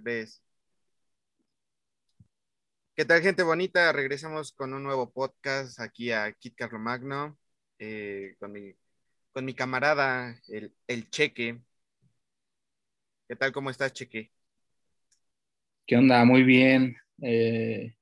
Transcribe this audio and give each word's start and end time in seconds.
tres. 0.00 0.42
¿Qué 2.94 3.04
tal, 3.04 3.22
gente 3.22 3.42
bonita? 3.42 3.92
Regresamos 3.92 4.52
con 4.52 4.74
un 4.74 4.82
nuevo 4.82 5.10
podcast 5.10 5.80
aquí 5.80 6.10
a 6.10 6.32
Kit 6.32 6.54
Carlomagno, 6.54 7.38
eh, 7.78 8.34
con, 8.38 8.52
mi, 8.52 9.54
camarada, 9.54 10.38
el, 10.48 10.74
el 10.86 11.08
Cheque. 11.10 11.60
¿Qué 13.28 13.36
tal? 13.36 13.52
¿Cómo 13.52 13.70
estás, 13.70 13.92
Cheque? 13.92 14.30
¿Qué 15.86 15.96
onda? 15.96 16.24
Muy 16.24 16.42
bien. 16.42 16.96
Eh, 17.22 17.94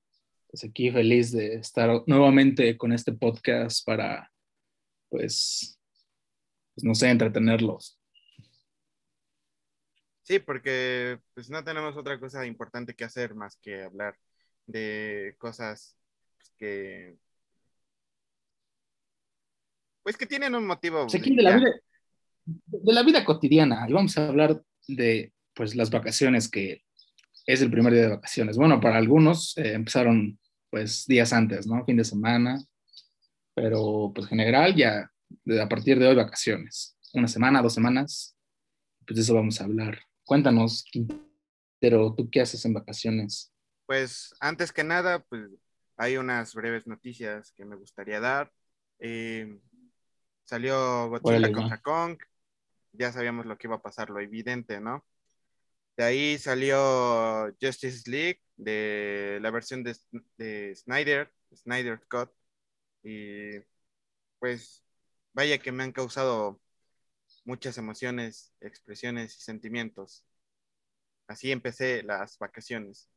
pues 0.49 0.65
aquí 0.65 0.91
feliz 0.91 1.33
de 1.33 1.55
estar 1.55 2.03
nuevamente 2.07 2.77
con 2.77 2.93
este 2.93 3.13
podcast 3.13 3.85
para, 3.85 4.33
pues, 5.09 5.79
pues 6.75 6.85
no 6.85 6.95
sé, 6.95 7.11
entretenerlos. 7.11 7.98
Sí, 10.29 10.41
porque 10.41 11.19
pues 11.33 11.49
no 11.49 11.65
tenemos 11.65 11.97
otra 11.97 12.21
cosa 12.21 12.45
importante 12.45 12.95
que 12.95 13.05
hacer 13.05 13.35
más 13.35 13.57
que 13.57 13.85
hablar 13.85 14.15
de 14.67 15.35
cosas 15.39 15.97
pues, 16.37 16.53
que 16.59 17.17
pues 20.03 20.19
que 20.19 20.27
tienen 20.27 20.55
un 20.55 20.67
motivo 20.67 21.05
pues, 21.05 21.15
aquí 21.15 21.35
de, 21.35 21.43
la 21.43 21.57
vida, 21.57 21.71
de 22.45 22.93
la 22.93 23.03
vida 23.05 23.25
cotidiana 23.25 23.87
y 23.89 23.95
vamos 23.95 24.19
a 24.19 24.29
hablar 24.29 24.63
de 24.87 25.33
pues 25.55 25.75
las 25.75 25.89
vacaciones 25.89 26.51
que 26.51 26.83
es 27.47 27.63
el 27.63 27.71
primer 27.71 27.95
día 27.95 28.03
de 28.03 28.17
vacaciones. 28.17 28.59
Bueno, 28.59 28.83
para 28.83 28.99
algunos 28.99 29.57
eh, 29.57 29.73
empezaron 29.73 30.39
pues 30.69 31.07
días 31.07 31.33
antes, 31.33 31.67
¿no? 31.67 31.87
Fin 31.87 31.97
de 31.97 32.05
semana, 32.05 32.61
pero 33.55 34.13
pues 34.15 34.29
general 34.29 34.77
ya 34.77 35.11
a 35.59 35.69
partir 35.71 35.99
de 35.99 36.09
hoy 36.09 36.17
vacaciones. 36.17 36.99
Una 37.15 37.29
semana, 37.29 37.63
dos 37.63 37.73
semanas, 37.73 38.37
pues 39.07 39.17
de 39.17 39.23
eso 39.23 39.35
vamos 39.35 39.59
a 39.59 39.65
hablar. 39.65 40.08
Cuéntanos, 40.29 40.85
pero 41.81 42.13
¿tú 42.15 42.29
qué 42.31 42.43
haces 42.43 42.63
en 42.67 42.75
vacaciones? 42.75 43.51
Pues 43.87 44.35
antes 44.41 44.73
que 44.73 44.85
nada, 44.85 45.21
pues 45.21 45.49
hay 45.97 46.19
unas 46.19 46.55
breves 46.55 46.87
noticias 46.87 47.51
que 47.53 47.65
me 47.65 47.77
gustaría 47.77 48.21
dar. 48.21 48.53
Eh, 48.99 49.59
salió 50.45 51.09
Godzilla 51.09 51.51
contra 51.51 51.81
Kong. 51.81 52.19
Ya 52.93 53.11
sabíamos 53.11 53.47
lo 53.47 53.57
que 53.57 53.69
iba 53.69 53.77
a 53.77 53.81
pasar, 53.81 54.11
lo 54.11 54.21
evidente, 54.21 54.83
¿no? 54.83 55.03
De 55.97 56.05
ahí 56.05 56.37
salió 56.37 57.51
Justice 57.59 58.11
League, 58.11 58.43
de 58.59 59.39
la 59.41 59.51
versión 59.51 59.83
de, 59.83 59.97
de 60.37 60.77
Snyder, 60.77 61.33
Snyder 61.55 62.03
Cut. 62.07 62.29
Y 63.03 63.61
pues 64.39 64.85
vaya 65.33 65.57
que 65.57 65.73
me 65.73 65.85
han 65.85 65.93
causado 65.93 66.61
muchas 67.49 67.79
emociones, 67.79 68.53
expresiones 68.61 69.35
y 69.39 69.41
sentimientos. 69.41 70.23
Así 71.27 71.51
empecé 71.51 72.03
las 72.03 72.39
vacaciones. 72.39 73.09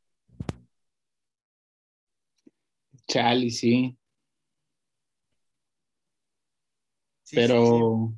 Chali, 3.06 3.50
sí. 3.50 3.98
Pero. 7.30 8.14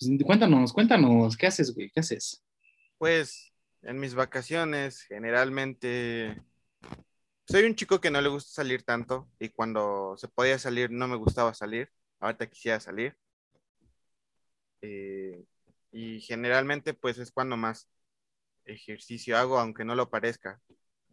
Pues, 0.00 0.10
cuéntanos, 0.24 0.72
cuéntanos, 0.72 1.36
¿qué 1.36 1.46
haces, 1.46 1.72
güey? 1.72 1.88
¿Qué 1.90 2.00
haces? 2.00 2.42
Pues 2.98 3.52
en 3.82 4.00
mis 4.00 4.16
vacaciones, 4.16 5.02
generalmente. 5.02 6.42
Soy 7.46 7.62
un 7.62 7.76
chico 7.76 8.00
que 8.00 8.10
no 8.10 8.20
le 8.20 8.28
gusta 8.28 8.50
salir 8.50 8.82
tanto 8.82 9.28
y 9.38 9.50
cuando 9.50 10.16
se 10.16 10.26
podía 10.26 10.58
salir 10.58 10.90
no 10.90 11.06
me 11.06 11.16
gustaba 11.16 11.54
salir 11.54 11.92
ahorita 12.22 12.48
quisiera 12.48 12.80
salir. 12.80 13.16
Eh, 14.82 15.44
y 15.92 16.20
generalmente 16.20 16.94
pues 16.94 17.18
es 17.18 17.32
cuando 17.32 17.56
más 17.56 17.88
ejercicio 18.66 19.36
hago, 19.38 19.58
aunque 19.58 19.84
no 19.84 19.94
lo 19.94 20.10
parezca. 20.10 20.60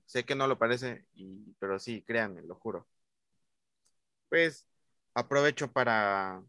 Sé 0.05 0.25
que 0.25 0.35
no 0.35 0.47
lo 0.47 0.57
parece, 0.59 1.05
pero 1.59 1.79
sí, 1.79 2.03
créanme, 2.03 2.43
lo 2.43 2.55
juro. 2.55 2.87
Pues 4.29 4.67
aprovecho 5.13 5.71
para 5.71 6.43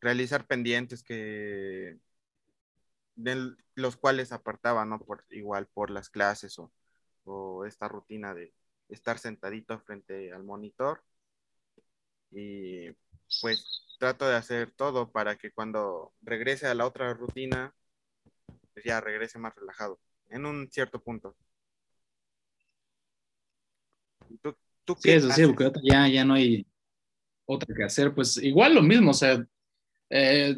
realizar 0.00 0.46
pendientes 0.46 1.02
que 1.02 1.98
de 3.16 3.54
los 3.74 3.96
cuales 3.96 4.32
apartaba, 4.32 4.84
¿no? 4.84 5.00
Igual 5.30 5.66
por 5.68 5.90
las 5.90 6.10
clases 6.10 6.58
o, 6.58 6.72
o 7.24 7.64
esta 7.66 7.88
rutina 7.88 8.34
de 8.34 8.52
estar 8.88 9.18
sentadito 9.18 9.78
frente 9.80 10.32
al 10.32 10.44
monitor. 10.44 11.02
Y 12.30 12.90
pues 13.40 13.85
trato 13.98 14.28
de 14.28 14.36
hacer 14.36 14.70
todo 14.70 15.10
para 15.10 15.36
que 15.36 15.50
cuando 15.50 16.12
regrese 16.22 16.66
a 16.66 16.74
la 16.74 16.86
otra 16.86 17.12
rutina, 17.14 17.74
pues 18.72 18.84
ya 18.84 19.00
regrese 19.00 19.38
más 19.38 19.54
relajado, 19.54 19.98
en 20.28 20.46
un 20.46 20.70
cierto 20.70 21.02
punto. 21.02 21.36
¿Tú, 24.42 24.56
tú 24.84 24.96
sí, 24.98 25.10
eso 25.10 25.30
sí, 25.30 25.46
porque 25.46 25.70
ya, 25.82 26.08
ya 26.08 26.24
no 26.24 26.34
hay 26.34 26.66
otra 27.46 27.74
que 27.74 27.84
hacer. 27.84 28.14
Pues 28.14 28.36
igual 28.38 28.74
lo 28.74 28.82
mismo, 28.82 29.12
o 29.12 29.14
sea, 29.14 29.44
eh, 30.10 30.56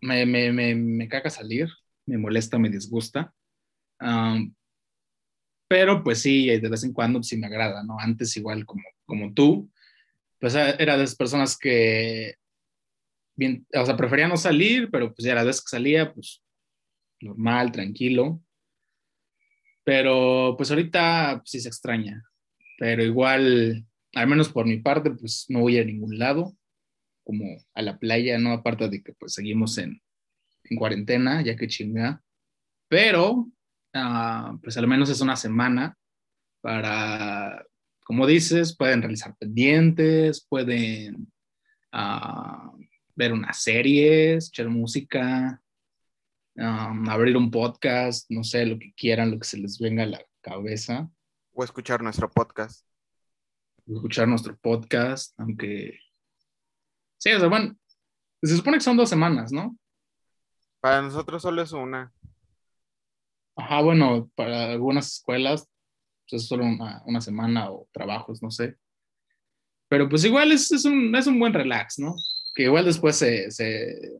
me, 0.00 0.26
me, 0.26 0.52
me, 0.52 0.74
me, 0.74 1.08
caga 1.08 1.30
salir, 1.30 1.68
me 2.04 2.18
molesta, 2.18 2.58
me 2.58 2.70
disgusta. 2.70 3.34
pero 5.68 6.04
pues 6.04 6.20
sí, 6.22 6.46
de 6.46 6.68
vez 6.68 6.84
en 6.84 6.92
cuando 6.92 7.22
sí 7.22 7.36
me 7.36 7.46
agrada, 7.46 7.82
¿no? 7.82 7.98
Antes 7.98 8.36
igual 8.36 8.64
como, 8.64 8.84
como 9.04 9.32
tú, 9.34 9.70
pues 10.38 10.54
era 10.54 10.96
de 10.96 11.04
esas 11.04 11.16
personas 11.16 11.58
que 11.58 12.36
bien, 13.36 13.66
o 13.74 13.84
sea, 13.84 13.96
prefería 13.96 14.28
no 14.28 14.36
salir, 14.36 14.90
pero 14.90 15.14
pues 15.14 15.26
ya 15.26 15.34
la 15.34 15.44
vez 15.44 15.60
que 15.60 15.68
salía, 15.68 16.12
pues 16.12 16.42
normal, 17.20 17.72
tranquilo. 17.72 18.42
Pero 19.84 20.54
pues 20.56 20.70
ahorita 20.70 21.38
pues, 21.38 21.50
sí 21.50 21.60
se 21.60 21.68
extraña. 21.68 22.24
Pero 22.78 23.02
igual, 23.04 23.86
al 24.14 24.26
menos 24.26 24.48
por 24.48 24.66
mi 24.66 24.78
parte, 24.78 25.10
pues 25.10 25.46
no 25.48 25.60
voy 25.60 25.78
a 25.78 25.84
ningún 25.84 26.18
lado, 26.18 26.56
como 27.24 27.44
a 27.74 27.82
la 27.82 27.98
playa, 27.98 28.38
¿no? 28.38 28.52
Aparte 28.52 28.88
de 28.88 29.02
que 29.02 29.12
pues 29.12 29.34
seguimos 29.34 29.78
en, 29.78 30.00
en 30.64 30.76
cuarentena, 30.76 31.42
ya 31.42 31.56
que 31.56 31.68
chinga. 31.68 32.22
Pero, 32.88 33.48
uh, 33.94 34.60
pues 34.62 34.76
al 34.76 34.86
menos 34.86 35.10
es 35.10 35.20
una 35.20 35.36
semana 35.36 35.96
para, 36.60 37.64
como 38.04 38.26
dices, 38.26 38.76
pueden 38.76 39.02
realizar 39.02 39.36
pendientes, 39.38 40.46
pueden 40.48 41.32
uh, 41.92 42.85
ver 43.16 43.32
unas 43.32 43.62
series, 43.62 44.44
escuchar 44.44 44.68
música, 44.68 45.60
um, 46.54 47.08
abrir 47.08 47.36
un 47.36 47.50
podcast, 47.50 48.30
no 48.30 48.44
sé, 48.44 48.66
lo 48.66 48.78
que 48.78 48.92
quieran, 48.94 49.30
lo 49.32 49.38
que 49.38 49.46
se 49.46 49.58
les 49.58 49.78
venga 49.78 50.04
a 50.04 50.06
la 50.06 50.24
cabeza. 50.40 51.10
O 51.52 51.64
escuchar 51.64 52.02
nuestro 52.02 52.30
podcast. 52.30 52.86
Escuchar 53.86 54.28
nuestro 54.28 54.56
podcast, 54.56 55.34
aunque... 55.38 55.98
Sí, 57.18 57.32
o 57.32 57.40
sea, 57.40 57.48
bueno, 57.48 57.74
se 58.42 58.56
supone 58.56 58.76
que 58.76 58.84
son 58.84 58.96
dos 58.96 59.08
semanas, 59.08 59.50
¿no? 59.50 59.76
Para 60.80 61.02
nosotros 61.02 61.42
solo 61.42 61.62
es 61.62 61.72
una. 61.72 62.12
Ajá, 63.56 63.80
bueno, 63.80 64.30
para 64.34 64.70
algunas 64.70 65.14
escuelas 65.14 65.68
pues 66.28 66.42
es 66.42 66.48
solo 66.48 66.64
una, 66.64 67.02
una, 67.06 67.20
semana 67.20 67.70
o 67.70 67.88
trabajos, 67.92 68.42
no 68.42 68.50
sé. 68.50 68.76
Pero 69.88 70.08
pues 70.08 70.24
igual 70.24 70.52
es, 70.52 70.70
es, 70.72 70.84
un, 70.84 71.14
es 71.14 71.26
un 71.26 71.38
buen 71.38 71.52
relax, 71.52 71.98
¿no? 71.98 72.14
Que 72.56 72.62
igual 72.62 72.86
después 72.86 73.16
se, 73.16 73.50
se, 73.50 74.18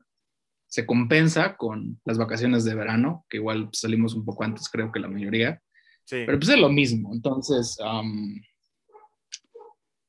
se, 0.66 0.84
compensa 0.84 1.56
con 1.56 1.98
las 2.04 2.18
vacaciones 2.18 2.64
de 2.64 2.74
verano, 2.74 3.24
que 3.30 3.38
igual 3.38 3.70
salimos 3.72 4.14
un 4.14 4.26
poco 4.26 4.44
antes, 4.44 4.68
creo 4.68 4.92
que 4.92 5.00
la 5.00 5.08
mayoría. 5.08 5.62
Sí. 6.04 6.22
Pero 6.26 6.38
pues 6.38 6.50
es 6.50 6.58
lo 6.58 6.68
mismo. 6.68 7.14
Entonces, 7.14 7.78
um, 7.80 8.38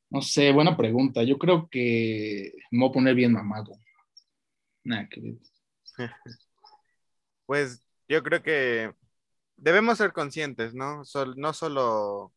no 0.10 0.22
sé, 0.22 0.52
buena 0.52 0.76
pregunta. 0.76 1.24
Yo 1.24 1.38
creo 1.38 1.70
que 1.70 2.52
me 2.70 2.82
voy 2.82 2.90
a 2.90 2.94
poner 2.94 3.16
bien 3.16 3.32
mamado. 3.32 3.72
Nada, 4.84 5.08
que... 5.10 5.38
pues 7.46 7.82
yo 8.10 8.22
creo 8.24 8.44
que 8.44 8.94
debemos 9.56 9.98
ser 9.98 10.12
conscientes, 10.12 10.74
¿no? 10.74 11.04
no 11.38 11.54
solo, 11.54 12.34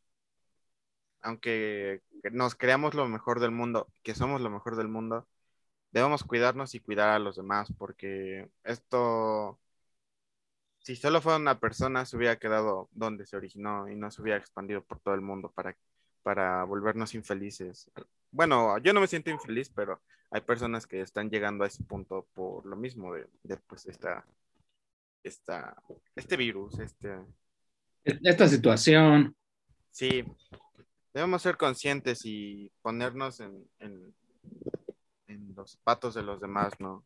aunque 1.20 2.00
nos 2.30 2.54
creamos 2.54 2.94
lo 2.94 3.08
mejor 3.08 3.40
del 3.40 3.50
mundo, 3.50 3.92
que 4.04 4.14
somos 4.14 4.40
lo 4.40 4.50
mejor 4.50 4.76
del 4.76 4.88
mundo, 4.88 5.26
debemos 5.90 6.24
cuidarnos 6.24 6.74
y 6.74 6.80
cuidar 6.80 7.10
a 7.10 7.18
los 7.18 7.36
demás, 7.36 7.72
porque 7.78 8.48
esto, 8.64 9.58
si 10.78 10.96
solo 10.96 11.20
fuera 11.20 11.38
una 11.38 11.58
persona, 11.58 12.04
se 12.04 12.16
hubiera 12.16 12.38
quedado 12.38 12.88
donde 12.92 13.26
se 13.26 13.36
originó 13.36 13.88
y 13.88 13.96
no 13.96 14.10
se 14.10 14.22
hubiera 14.22 14.38
expandido 14.38 14.82
por 14.84 15.00
todo 15.00 15.14
el 15.14 15.20
mundo 15.20 15.50
para, 15.52 15.76
para 16.22 16.64
volvernos 16.64 17.14
infelices. 17.14 17.90
Bueno, 18.30 18.78
yo 18.78 18.92
no 18.92 19.00
me 19.00 19.06
siento 19.06 19.30
infeliz, 19.30 19.70
pero 19.70 20.00
hay 20.30 20.40
personas 20.42 20.86
que 20.86 21.00
están 21.00 21.28
llegando 21.30 21.64
a 21.64 21.66
ese 21.66 21.82
punto 21.84 22.26
por 22.34 22.64
lo 22.66 22.76
mismo 22.76 23.14
de, 23.14 23.26
de 23.42 23.56
pues, 23.56 23.86
esta, 23.86 24.24
esta, 25.22 25.76
este 26.14 26.36
virus, 26.36 26.78
este... 26.78 27.18
Esta 28.02 28.48
situación. 28.48 29.36
Sí, 29.90 30.24
debemos 31.12 31.42
ser 31.42 31.56
conscientes 31.56 32.24
y 32.24 32.72
ponernos 32.80 33.40
en, 33.40 33.68
en 33.78 34.14
los 35.38 35.72
zapatos 35.72 36.14
de 36.14 36.22
los 36.22 36.40
demás, 36.40 36.72
¿no? 36.80 37.04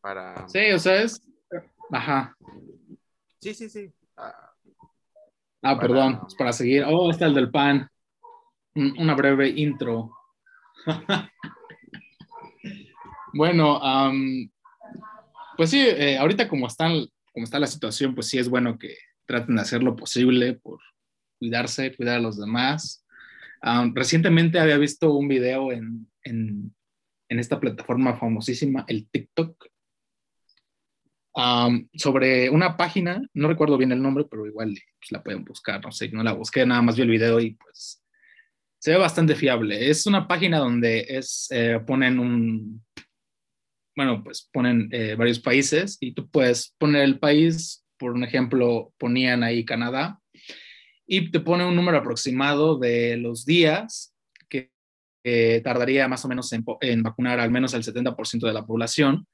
Para... 0.00 0.48
Sí, 0.48 0.70
o 0.72 0.78
sea, 0.78 1.02
es... 1.02 1.20
Ajá. 1.92 2.36
Sí, 3.40 3.54
sí, 3.54 3.68
sí. 3.68 3.92
Ah, 4.16 4.46
Ah, 5.62 5.76
Para- 5.76 5.80
perdón, 5.80 6.20
es 6.26 6.34
para 6.36 6.52
seguir. 6.54 6.84
Oh, 6.86 7.10
está 7.10 7.26
el 7.26 7.34
del 7.34 7.50
pan. 7.50 7.86
Un- 8.74 8.94
Una 8.98 9.14
breve 9.14 9.48
intro. 9.50 10.10
bueno, 13.34 13.76
am, 13.82 14.50
pues 15.56 15.70
sí, 15.70 15.80
eh, 15.80 16.16
ahorita 16.18 16.48
como 16.48 16.66
están, 16.66 17.06
como 17.32 17.44
está 17.44 17.58
la 17.58 17.66
situación, 17.66 18.14
pues 18.14 18.28
sí 18.28 18.38
es 18.38 18.48
bueno 18.48 18.78
que 18.78 18.96
traten 19.26 19.56
de 19.56 19.62
hacer 19.62 19.82
lo 19.82 19.94
posible 19.96 20.54
por 20.54 20.80
cuidarse, 21.38 21.94
cuidar 21.94 22.16
a 22.16 22.20
los 22.20 22.38
demás. 22.38 23.04
Recientemente 23.94 24.58
había 24.58 24.78
visto 24.78 25.12
un 25.12 25.28
video 25.28 25.70
en, 25.72 26.10
en, 26.24 26.74
en 27.30 27.38
esta 27.38 27.60
plataforma 27.60 28.16
famosísima, 28.16 28.84
el 28.88 29.08
TikTok, 29.08 29.66
am, 31.36 31.88
sobre 31.94 32.50
una 32.50 32.76
página, 32.76 33.22
no 33.34 33.48
recuerdo 33.48 33.78
bien 33.78 33.92
el 33.92 34.02
nombre, 34.02 34.26
pero 34.28 34.46
igual 34.46 34.76
pues, 34.98 35.12
la 35.12 35.22
pueden 35.22 35.44
buscar, 35.44 35.82
no 35.82 35.92
sé, 35.92 36.10
no 36.10 36.24
la 36.24 36.32
busqué, 36.32 36.66
nada 36.66 36.82
más 36.82 36.96
vi 36.96 37.02
el 37.02 37.10
video 37.10 37.40
y 37.40 37.52
pues 37.52 38.04
se 38.80 38.92
ve 38.92 38.98
bastante 38.98 39.36
fiable. 39.36 39.88
Es 39.88 40.06
una 40.06 40.26
página 40.26 40.58
donde 40.58 41.06
es, 41.08 41.46
eh, 41.52 41.78
ponen 41.86 42.18
un, 42.18 42.84
bueno, 43.94 44.24
pues 44.24 44.48
ponen 44.52 44.88
eh, 44.90 45.14
varios 45.14 45.38
países 45.38 45.98
y 46.00 46.12
tú 46.12 46.28
puedes 46.28 46.74
poner 46.78 47.04
el 47.04 47.20
país, 47.20 47.86
por 47.96 48.12
un 48.12 48.24
ejemplo, 48.24 48.92
ponían 48.98 49.44
ahí 49.44 49.64
Canadá 49.64 50.18
y 51.06 51.30
te 51.30 51.38
pone 51.38 51.64
un 51.64 51.76
número 51.76 51.98
aproximado 51.98 52.76
de 52.78 53.18
los 53.18 53.44
días 53.44 54.09
eh, 55.22 55.60
tardaría 55.62 56.08
más 56.08 56.24
o 56.24 56.28
menos 56.28 56.52
en, 56.52 56.64
en 56.80 57.02
vacunar 57.02 57.40
al 57.40 57.50
menos 57.50 57.74
al 57.74 57.82
70% 57.82 58.46
de 58.46 58.52
la 58.52 58.64
población 58.66 59.26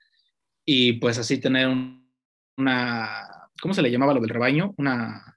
y 0.65 0.95
pues 0.95 1.19
así 1.19 1.39
tener 1.39 1.69
un- 1.69 2.05
una, 2.59 3.27
¿cómo 3.61 3.75
se 3.75 3.83
le 3.83 3.91
llamaba 3.91 4.15
lo 4.15 4.21
del 4.21 4.31
rebaño? 4.31 4.75
Una, 4.79 5.37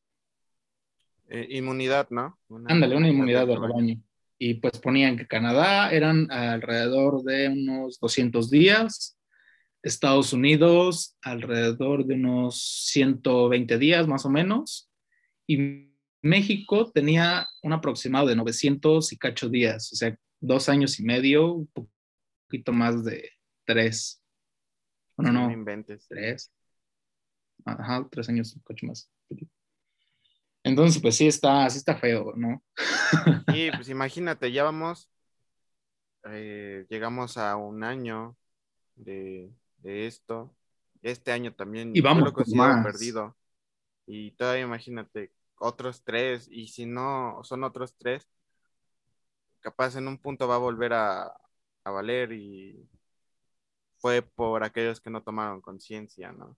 eh, 1.28 1.48
inmunidad, 1.52 2.08
¿no? 2.10 2.40
Una 2.48 2.74
ándale, 2.74 2.96
una 2.96 3.10
inmunidad 3.10 3.46
del 3.46 3.60
de 3.60 3.68
rebaño. 3.68 4.02
Y 4.38 4.56
pues 4.56 4.80
ponían 4.80 5.18
que 5.18 5.28
Canadá 5.28 5.92
eran 5.92 6.32
alrededor 6.32 7.24
de 7.24 7.50
unos 7.50 8.00
200 8.00 8.50
días, 8.50 9.18
Estados 9.84 10.34
Unidos 10.34 11.18
alrededor 11.22 12.06
de 12.06 12.16
unos 12.16 12.62
120 12.88 13.78
días 13.78 14.08
más 14.08 14.26
o 14.26 14.30
menos, 14.30 14.90
y 15.46 15.90
México 16.22 16.90
tenía 16.92 17.48
un 17.64 17.74
aproximado 17.74 18.28
de 18.28 18.36
900 18.36 19.12
y 19.14 19.18
cacho 19.18 19.50
días, 19.50 19.92
o 19.94 19.96
sea, 19.96 20.18
dos 20.40 20.70
años 20.70 21.00
y 21.00 21.04
medio, 21.04 21.54
un 21.54 21.70
poquito 22.48 22.74
más 22.74 23.04
de 23.04 23.30
tres. 23.66 24.22
Bueno, 25.16 25.32
Sí, 25.32 25.38
no, 25.40 25.48
No 25.48 25.52
inventes. 25.52 26.08
tres. 26.08 26.52
Ajá, 27.66 28.08
tres 28.10 28.30
años, 28.30 28.56
un 28.56 28.62
cacho 28.64 28.86
más. 28.88 29.10
Entonces, 30.64 31.02
pues 31.02 31.16
sí 31.16 31.28
está, 31.28 31.70
sí 31.70 31.78
está 31.78 31.96
feo, 31.98 32.34
¿no? 32.36 32.64
Y 33.48 33.72
pues 33.72 33.90
imagínate, 33.90 34.52
ya 34.52 34.64
vamos, 34.64 35.10
eh, 36.26 36.86
llegamos 36.90 37.38
a 37.38 37.56
un 37.56 37.84
año 37.84 38.38
de, 38.96 39.52
de 39.78 40.08
esto. 40.08 40.56
Este 41.02 41.32
año 41.32 41.54
también 41.54 41.96
Y 41.96 42.02
vamos 42.02 42.20
yo 42.22 42.26
lo 42.26 42.34
considero 42.34 42.74
más. 42.74 42.86
perdido. 42.86 43.38
Y 44.06 44.32
todavía 44.32 44.64
imagínate, 44.64 45.32
otros 45.58 46.04
tres, 46.04 46.48
y 46.52 46.68
si 46.68 46.86
no 46.86 47.40
son 47.44 47.64
otros 47.64 47.96
tres, 47.98 48.28
capaz 49.62 49.96
en 49.96 50.08
un 50.08 50.18
punto 50.18 50.48
va 50.48 50.56
a 50.56 50.60
volver 50.60 50.94
a, 50.94 51.24
a 51.84 51.92
valer 51.92 52.32
y 52.34 52.88
fue 53.98 54.22
por 54.22 54.64
aquellos 54.64 55.02
que 55.02 55.10
no 55.10 55.24
tomaron 55.24 55.62
conciencia, 55.62 56.32
¿no? 56.32 56.58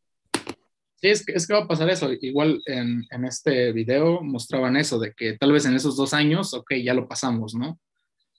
Sí, 0.95 1.07
es 1.07 1.25
que, 1.25 1.33
es 1.33 1.48
que 1.48 1.53
va 1.53 1.62
a 1.62 1.68
pasar 1.68 1.89
eso. 1.89 2.09
Igual 2.21 2.62
en, 2.68 3.03
en 3.09 3.25
este 3.25 3.71
video 3.71 4.21
mostraban 4.21 4.77
eso, 4.77 5.00
de 5.00 5.13
que 5.13 5.36
tal 5.38 5.51
vez 5.51 5.65
en 5.65 5.74
esos 5.74 5.98
dos 5.98 6.13
años, 6.13 6.53
ok, 6.53 6.74
ya 6.83 6.94
lo 6.94 7.07
pasamos, 7.07 7.56
¿no? 7.56 7.80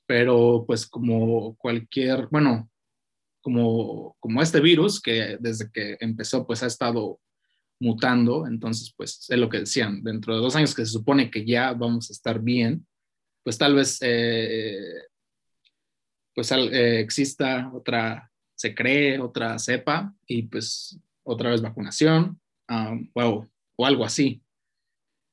Pero 0.07 0.65
pues 0.67 0.87
como 0.87 1.57
cualquier, 1.57 2.29
bueno, 2.31 2.71
como, 3.41 4.17
como 4.21 4.41
este 4.41 4.61
virus 4.61 5.01
que 5.01 5.37
desde 5.41 5.71
que 5.73 5.97
empezó 5.99 6.47
pues 6.47 6.63
ha 6.63 6.67
estado 6.67 7.19
mutando, 7.81 8.47
entonces 8.47 8.95
pues 8.97 9.27
es 9.29 9.39
lo 9.39 9.49
que 9.49 9.61
decían, 9.61 10.05
dentro 10.05 10.37
de 10.37 10.41
dos 10.41 10.55
años 10.55 10.73
que 10.73 10.87
se 10.87 10.93
supone 10.93 11.33
que 11.33 11.45
ya 11.45 11.73
vamos 11.73 12.11
a 12.11 12.13
estar 12.13 12.41
bien, 12.41 12.87
pues 13.43 13.59
tal 13.59 13.75
vez 13.75 13.99
eh, 14.03 15.03
pues 16.35 16.51
eh, 16.53 17.01
exista 17.01 17.71
otra, 17.75 18.31
se 18.55 18.75
cree 18.75 19.19
otra 19.21 19.59
cepa 19.59 20.15
y 20.27 20.43
pues 20.43 20.99
otra 21.25 21.51
vez 21.51 21.61
vacunación 21.61 22.41
um, 22.69 23.11
o, 23.15 23.47
algo 23.85 24.05
así. 24.05 24.43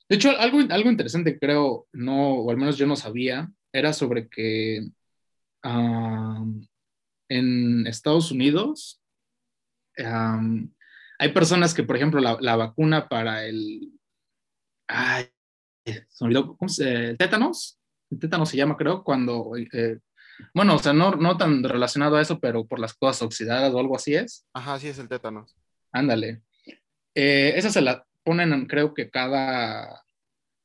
De 0.09 0.15
hecho, 0.15 0.31
algo, 0.39 0.59
algo 0.69 0.89
interesante 0.89 1.37
creo, 1.37 1.87
no, 1.93 2.33
o 2.33 2.49
al 2.49 2.57
menos 2.57 2.77
yo 2.77 2.87
no 2.87 2.95
sabía, 2.95 3.51
era 3.71 3.93
sobre 3.93 4.27
que 4.27 4.89
um, 5.63 6.65
en 7.29 7.85
Estados 7.85 8.31
Unidos 8.31 8.99
um, 9.99 10.71
hay 11.19 11.33
personas 11.33 11.73
que, 11.73 11.83
por 11.83 11.95
ejemplo, 11.97 12.21
la, 12.21 12.55
vacuna 12.55 13.09
para 13.09 13.45
el... 13.45 13.91
Ay, 14.87 15.27
se 15.85 16.23
olvidó, 16.23 16.55
¿cómo 16.55 16.69
se, 16.69 17.15
tétanos? 17.15 17.78
El 18.11 18.19
tétanos 18.19 18.49
se 18.49 18.57
llama, 18.57 18.77
creo, 18.77 19.03
cuando... 19.03 19.51
eh, 19.73 19.99
bueno, 20.53 20.75
o 20.75 20.79
sea, 20.79 20.93
no, 20.93 21.11
no 21.11 21.37
tan 21.37 21.63
relacionado 21.63 22.15
a 22.15 22.21
eso, 22.21 22.39
pero 22.39 22.65
por 22.65 22.79
las 22.79 22.93
cosas 22.93 23.21
oxidadas 23.21 23.73
o 23.73 23.79
algo 23.79 23.95
así 23.95 24.15
es. 24.15 24.45
Ajá, 24.53 24.79
sí 24.79 24.87
es 24.87 24.97
el 24.99 25.09
tétanos. 25.09 25.55
Ándale. 25.91 26.41
Eh, 27.15 27.53
esa 27.55 27.69
se 27.69 27.81
la 27.81 28.05
ponen, 28.23 28.65
creo 28.67 28.93
que 28.93 29.09
cada, 29.09 30.01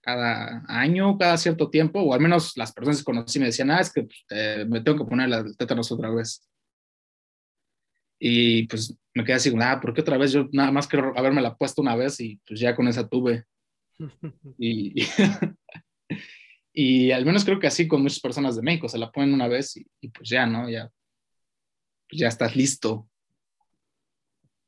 cada 0.01 0.65
año, 0.69 1.19
cada 1.19 1.37
cierto 1.37 1.71
tiempo, 1.71 2.01
o 2.01 2.15
al 2.15 2.21
menos 2.21 2.57
las 2.57 2.73
personas 2.73 2.99
que 2.99 3.05
conocí 3.05 3.39
me 3.39 3.47
decían, 3.47 3.71
ah, 3.71 3.81
es 3.81 3.93
que 3.93 4.07
eh, 4.31 4.65
me 4.69 4.81
tengo 4.81 4.99
que 4.99 5.09
poner 5.11 5.29
del 5.31 5.57
tétanos 5.57 5.91
otra 5.91 6.11
vez. 6.11 6.47
Y 8.19 8.67
pues 8.69 8.97
me 9.13 9.25
quedé 9.25 9.37
así, 9.37 9.53
ah, 9.61 9.81
¿por 9.81 9.93
qué 9.93 10.01
otra 10.01 10.17
vez? 10.17 10.33
Yo 10.33 10.49
nada 10.53 10.71
más 10.71 10.87
quiero 10.87 11.13
haberme 11.19 11.43
la 11.43 11.57
puesto 11.57 11.83
una 11.83 11.97
vez 11.97 12.21
y 12.21 12.41
pues 12.47 12.61
ya 12.61 12.75
con 12.77 12.89
esa 12.89 13.09
tuve. 13.09 13.45
Y, 14.59 15.03
y 15.03 15.07
al 17.13 17.25
menos 17.25 17.45
creo 17.45 17.61
que 17.61 17.69
así 17.69 17.87
con 17.87 18.03
muchas 18.03 18.21
personas 18.21 18.57
de 18.57 18.63
México 18.63 18.89
se 18.89 18.99
la 18.99 19.11
ponen 19.13 19.33
una 19.33 19.47
vez 19.47 19.77
y, 19.77 19.87
y 20.01 20.09
pues 20.09 20.29
ya, 20.29 20.45
¿no? 20.47 20.69
Ya, 20.69 20.91
pues 22.09 22.21
ya 22.21 22.29
estás 22.29 22.57
listo. 22.57 23.09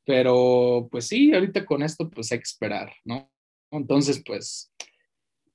Pero 0.05 0.87
pues 0.89 1.07
sí, 1.07 1.33
ahorita 1.33 1.65
con 1.65 1.83
esto 1.83 2.09
pues 2.09 2.31
hay 2.31 2.39
que 2.39 2.43
esperar, 2.43 2.93
¿no? 3.03 3.29
Entonces 3.71 4.23
pues, 4.25 4.71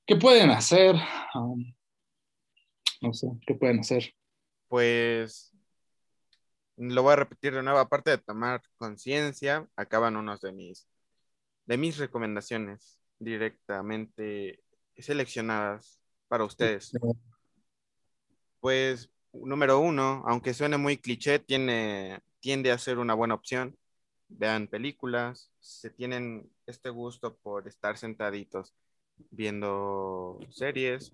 ¿qué 0.07 0.17
pueden 0.17 0.51
hacer? 0.51 0.95
Um, 1.35 1.73
no 3.01 3.15
sé, 3.15 3.29
¿qué 3.47 3.55
pueden 3.55 3.81
hacer? 3.81 4.15
Pues 4.69 5.57
lo 6.77 7.03
voy 7.03 7.15
a 7.15 7.17
repetir 7.17 7.55
de 7.55 7.63
nuevo, 7.63 7.79
aparte 7.79 8.11
de 8.11 8.19
tomar 8.19 8.61
conciencia, 8.77 9.67
acaban 9.77 10.17
unos 10.17 10.41
de 10.41 10.53
mis 10.53 10.87
de 11.65 11.77
mis 11.79 11.97
recomendaciones 11.97 12.99
directamente 13.19 14.63
seleccionadas 14.99 16.02
para 16.33 16.47
ustedes. 16.47 16.91
Pues 18.61 19.11
número 19.35 19.81
uno, 19.81 20.25
aunque 20.27 20.55
suene 20.55 20.79
muy 20.79 20.97
cliché, 20.97 21.39
tiene, 21.39 22.23
tiende 22.41 22.73
a 22.73 22.79
ser 22.79 22.97
una 22.97 23.13
buena 23.13 23.35
opción. 23.35 23.77
Vean 24.29 24.67
películas, 24.67 25.51
se 25.61 25.91
tienen 25.91 26.51
este 26.65 26.89
gusto 26.89 27.37
por 27.37 27.69
estar 27.69 27.99
sentaditos 27.99 28.73
viendo 29.31 30.41
series. 30.49 31.13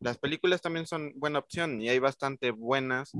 Las 0.00 0.18
películas 0.18 0.60
también 0.60 0.88
son 0.88 1.12
buena 1.14 1.38
opción 1.38 1.80
y 1.80 1.88
hay 1.88 2.00
bastante 2.00 2.50
buenas 2.50 3.12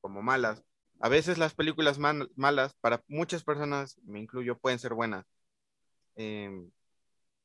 como 0.00 0.22
malas. 0.22 0.64
A 0.98 1.08
veces 1.08 1.38
las 1.38 1.54
películas 1.54 2.00
man- 2.00 2.28
malas, 2.34 2.74
para 2.80 3.00
muchas 3.06 3.44
personas, 3.44 3.96
me 4.02 4.18
incluyo, 4.18 4.58
pueden 4.58 4.80
ser 4.80 4.92
buenas. 4.92 5.24
Eh, 6.16 6.50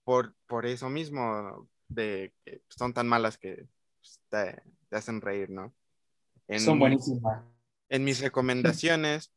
por, 0.04 0.34
por 0.48 0.66
eso 0.66 0.89
mismo, 0.89 1.68
de 1.89 2.34
que 2.46 2.62
son 2.70 2.94
tan 2.94 3.08
malas 3.08 3.38
que 3.38 3.67
pues, 4.00 4.22
te, 4.29 4.62
te 4.89 4.96
hacen 4.96 5.22
reír, 5.22 5.50
¿no? 5.50 5.74
En, 6.48 6.60
Son 6.62 6.79
buenísimas. 6.79 7.44
en 7.89 8.03
mis 8.03 8.22
recomendaciones 8.22 9.32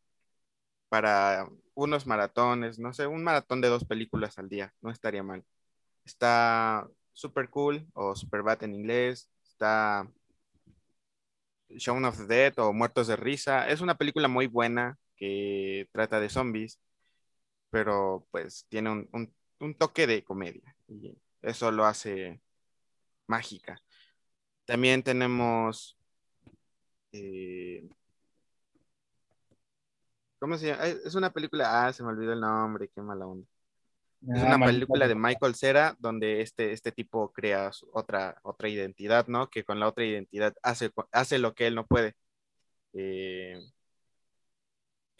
para 0.89 1.49
unos 1.75 2.07
maratones, 2.07 2.79
no 2.79 2.93
sé, 2.93 3.07
un 3.07 3.25
maratón 3.25 3.61
de 3.61 3.69
dos 3.69 3.85
películas 3.85 4.39
al 4.39 4.49
día, 4.49 4.75
no 4.81 4.91
estaría 4.91 5.23
mal. 5.23 5.45
Está 6.05 6.89
Super 7.13 7.51
Cool 7.51 7.87
o 7.95 8.17
Super 8.17 8.43
Bad 8.43 8.65
en 8.65 8.75
inglés, 8.75 9.31
está 9.45 10.09
Shaun 11.69 12.05
of 12.05 12.17
the 12.19 12.27
Dead 12.27 12.59
o 12.59 12.73
Muertos 12.73 13.07
de 13.07 13.17
Risa. 13.17 13.69
Es 13.69 13.81
una 13.81 13.97
película 13.97 14.29
muy 14.29 14.47
buena 14.47 14.99
que 15.17 15.89
trata 15.93 16.19
de 16.21 16.29
zombies, 16.29 16.81
pero 17.71 18.27
pues 18.31 18.67
tiene 18.69 18.91
un, 18.91 19.09
un- 19.13 19.35
un 19.61 19.75
toque 19.75 20.07
de 20.07 20.25
comedia 20.25 20.77
y 20.89 21.17
eso 21.43 21.71
lo 21.71 21.85
hace 21.85 22.41
mágica. 23.27 23.83
También 24.65 25.03
tenemos... 25.03 25.97
eh, 27.13 27.89
¿Cómo 30.39 30.57
se 30.57 30.69
llama? 30.69 30.87
Es 30.87 31.15
una 31.15 31.31
película. 31.31 31.87
Ah, 31.87 31.93
se 31.93 32.03
me 32.03 32.09
olvidó 32.11 32.33
el 32.33 32.41
nombre, 32.41 32.89
qué 32.95 33.03
mala 33.03 33.27
onda. 33.27 33.47
es 34.35 34.43
una 34.43 34.59
película 34.65 35.07
de 35.07 35.15
Michael 35.15 35.55
Cera 35.55 35.97
donde 35.99 36.41
este, 36.41 36.73
este 36.73 36.93
tipo 36.93 37.33
crea 37.33 37.71
otra, 37.93 38.41
otra 38.43 38.69
identidad, 38.69 39.27
¿no? 39.27 39.51
Que 39.51 39.65
con 39.65 39.79
la 39.81 39.89
otra 39.89 40.05
identidad 40.05 40.55
hace, 40.63 40.91
hace 41.13 41.39
lo 41.39 41.55
que 41.55 41.67
él 41.67 41.75
no 41.75 41.87
puede. 41.87 42.15
Eh, 42.95 43.61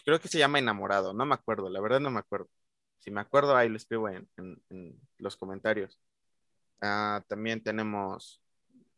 creo 0.05 0.21
que 0.21 0.29
se 0.29 0.39
llama 0.39 0.59
Enamorado, 0.59 1.13
no 1.15 1.25
me 1.27 1.35
acuerdo, 1.35 1.69
la 1.71 1.81
verdad 1.81 2.01
no 2.01 2.11
me 2.11 2.21
acuerdo. 2.21 2.49
Si 2.99 3.11
me 3.11 3.21
acuerdo, 3.21 3.57
ahí 3.57 3.69
lo 3.69 3.77
escribo 3.77 4.09
en, 4.09 4.29
los 5.19 5.37
comentarios. 5.37 5.99
Ah, 6.81 7.23
también 7.29 7.63
tenemos 7.63 8.43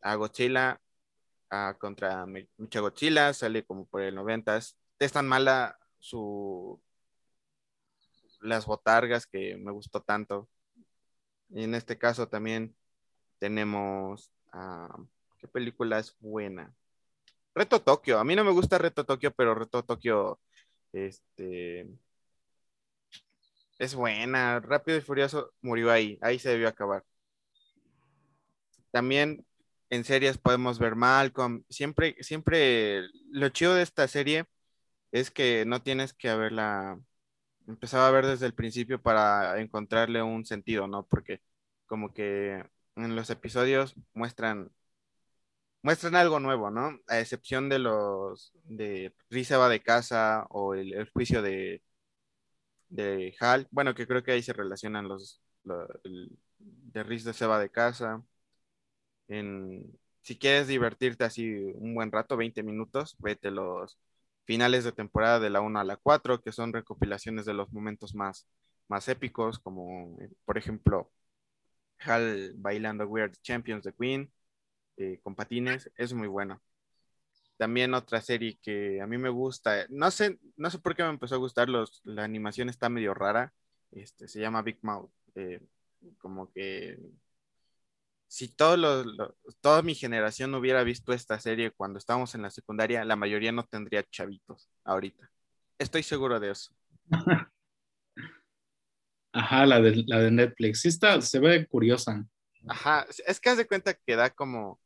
a 0.01 0.15
Godzilla 0.15 0.79
ah, 1.49 1.75
contra 1.79 2.25
Micha 2.25 2.79
Godzilla, 2.81 3.33
sale 3.33 3.65
como 3.65 3.85
por 3.87 4.01
el 4.01 4.15
90. 4.15 4.57
Es 4.99 5.11
tan 5.11 5.27
mala 5.27 5.77
su, 5.99 6.81
las 8.41 8.65
botargas 8.65 9.25
que 9.27 9.57
me 9.57 9.71
gustó 9.71 10.01
tanto. 10.01 10.49
Y 11.49 11.63
en 11.63 11.75
este 11.75 11.97
caso 11.97 12.27
también 12.27 12.75
tenemos, 13.39 14.31
ah, 14.53 14.97
¿qué 15.39 15.47
película 15.47 15.99
es 15.99 16.15
buena? 16.19 16.73
Reto 17.55 17.81
Tokio. 17.81 18.19
A 18.19 18.23
mí 18.23 18.35
no 18.35 18.43
me 18.43 18.51
gusta 18.51 18.77
Reto 18.77 19.05
Tokio, 19.05 19.31
pero 19.33 19.55
Reto 19.55 19.83
Tokio, 19.83 20.39
este, 20.93 21.87
es 23.79 23.95
buena. 23.95 24.59
Rápido 24.59 24.97
y 24.97 25.01
Furioso 25.01 25.53
murió 25.61 25.91
ahí. 25.91 26.17
Ahí 26.21 26.39
se 26.39 26.49
debió 26.49 26.67
acabar. 26.67 27.03
También 28.93 29.45
en 29.89 30.05
series 30.05 30.37
podemos 30.37 30.79
ver 30.79 30.95
Malcolm. 30.95 31.65
Siempre, 31.69 32.17
siempre, 32.21 33.03
lo 33.31 33.49
chido 33.49 33.75
de 33.75 33.83
esta 33.83 34.07
serie 34.07 34.45
es 35.11 35.31
que 35.31 35.65
no 35.65 35.83
tienes 35.83 36.13
que 36.13 36.29
haberla 36.29 36.99
empezaba 37.67 38.07
a 38.07 38.11
ver 38.11 38.25
desde 38.25 38.45
el 38.47 38.53
principio 38.53 39.01
para 39.01 39.59
encontrarle 39.61 40.21
un 40.23 40.45
sentido, 40.45 40.87
¿no? 40.87 41.05
Porque 41.07 41.41
como 41.85 42.13
que 42.13 42.63
en 42.95 43.15
los 43.15 43.29
episodios 43.29 43.95
muestran 44.13 44.71
muestran 45.81 46.15
algo 46.15 46.39
nuevo, 46.39 46.71
¿no? 46.71 46.99
A 47.07 47.19
excepción 47.19 47.69
de 47.69 47.79
los 47.79 48.53
de 48.65 49.13
Risa 49.29 49.57
va 49.57 49.69
de 49.69 49.81
casa 49.81 50.45
o 50.49 50.73
el, 50.75 51.09
juicio 51.11 51.41
de 51.41 51.83
de 52.89 53.35
Hal, 53.39 53.67
bueno, 53.71 53.95
que 53.95 54.07
creo 54.07 54.23
que 54.23 54.31
ahí 54.31 54.43
se 54.43 54.53
relacionan 54.53 55.07
los, 55.07 55.41
de 56.57 57.03
Riz 57.03 57.23
se 57.23 57.45
va 57.45 57.59
de 57.59 57.69
casa. 57.69 58.23
En, 59.27 59.99
si 60.21 60.37
quieres 60.37 60.67
divertirte 60.67 61.23
así 61.25 61.51
un 61.75 61.95
buen 61.95 62.11
rato, 62.11 62.37
20 62.37 62.63
minutos, 62.63 63.15
vete 63.19 63.51
los 63.51 63.97
finales 64.45 64.83
de 64.83 64.91
temporada 64.91 65.39
de 65.39 65.49
la 65.49 65.61
1 65.61 65.79
a 65.79 65.83
la 65.83 65.97
4, 65.97 66.41
que 66.41 66.51
son 66.51 66.73
recopilaciones 66.73 67.45
de 67.45 67.53
los 67.53 67.71
momentos 67.73 68.15
más, 68.15 68.47
más 68.87 69.07
épicos, 69.09 69.59
como 69.59 70.17
eh, 70.21 70.29
por 70.45 70.57
ejemplo 70.57 71.11
Hal 71.99 72.53
bailando 72.57 73.07
Weird 73.07 73.35
Champions 73.41 73.83
de 73.83 73.93
Queen, 73.93 74.31
eh, 74.97 75.19
con 75.23 75.35
patines, 75.35 75.91
es 75.97 76.13
muy 76.13 76.27
bueno. 76.27 76.61
También 77.57 77.93
otra 77.93 78.21
serie 78.21 78.59
que 78.61 79.01
a 79.01 79.07
mí 79.07 79.17
me 79.17 79.29
gusta, 79.29 79.85
no 79.89 80.11
sé, 80.11 80.39
no 80.57 80.69
sé 80.69 80.79
por 80.79 80.95
qué 80.95 81.03
me 81.03 81.09
empezó 81.09 81.35
a 81.35 81.37
gustar, 81.37 81.69
los, 81.69 82.01
la 82.03 82.23
animación 82.23 82.69
está 82.69 82.89
medio 82.89 83.13
rara, 83.13 83.53
este, 83.91 84.27
se 84.27 84.39
llama 84.39 84.63
Big 84.63 84.79
Mouth, 84.81 85.11
eh, 85.35 85.61
como 86.19 86.51
que 86.51 86.99
si 88.33 88.47
todo 88.47 89.05
toda 89.61 89.83
mi 89.83 89.93
generación 89.93 90.55
hubiera 90.55 90.83
visto 90.83 91.13
esta 91.13 91.39
serie 91.39 91.69
cuando 91.69 91.99
estábamos 91.99 92.33
en 92.33 92.41
la 92.41 92.49
secundaria, 92.49 93.05
la 93.05 93.15
mayoría 93.15 93.51
no 93.51 93.63
tendría 93.63 94.03
chavitos 94.09 94.71
ahorita. 94.83 95.29
Estoy 95.77 96.01
seguro 96.01 96.39
de 96.39 96.49
eso. 96.49 96.73
Ajá, 99.33 99.67
la 99.67 99.79
de, 99.79 100.03
la 100.07 100.17
de 100.17 100.31
Netflix. 100.31 100.81
Sí 100.81 100.87
está, 100.87 101.21
se 101.21 101.39
ve 101.39 101.67
curiosa. 101.67 102.25
Ajá, 102.67 103.05
es 103.27 103.39
que 103.39 103.49
haz 103.51 103.57
de 103.57 103.67
cuenta 103.67 103.93
que 103.93 104.15
da 104.15 104.31
como, 104.31 104.79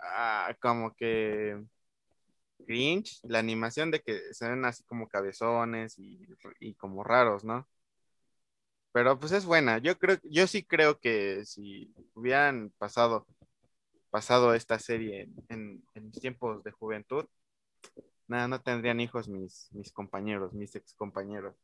ah, 0.00 0.52
como 0.60 0.92
que 0.96 1.62
cringe, 2.66 3.20
la 3.22 3.38
animación 3.38 3.92
de 3.92 4.00
que 4.00 4.20
se 4.32 4.48
ven 4.48 4.64
así 4.64 4.82
como 4.82 5.06
cabezones 5.06 5.96
y, 5.96 6.26
y 6.58 6.74
como 6.74 7.04
raros, 7.04 7.44
¿no? 7.44 7.68
Pero 8.92 9.18
pues 9.18 9.32
es 9.32 9.44
buena. 9.44 9.78
Yo 9.78 9.98
creo, 9.98 10.18
yo 10.24 10.46
sí 10.46 10.62
creo 10.62 10.98
que 10.98 11.44
si 11.44 11.92
hubieran 12.14 12.72
pasado, 12.78 13.26
pasado 14.10 14.54
esta 14.54 14.78
serie 14.78 15.28
en, 15.48 15.82
mis 15.94 16.20
tiempos 16.20 16.62
de 16.64 16.72
juventud, 16.72 17.26
nada, 18.26 18.48
no 18.48 18.60
tendrían 18.60 19.00
hijos 19.00 19.28
mis, 19.28 19.68
mis 19.72 19.92
compañeros, 19.92 20.52
mis 20.52 20.74
ex 20.74 20.94
compañeros. 20.94 21.54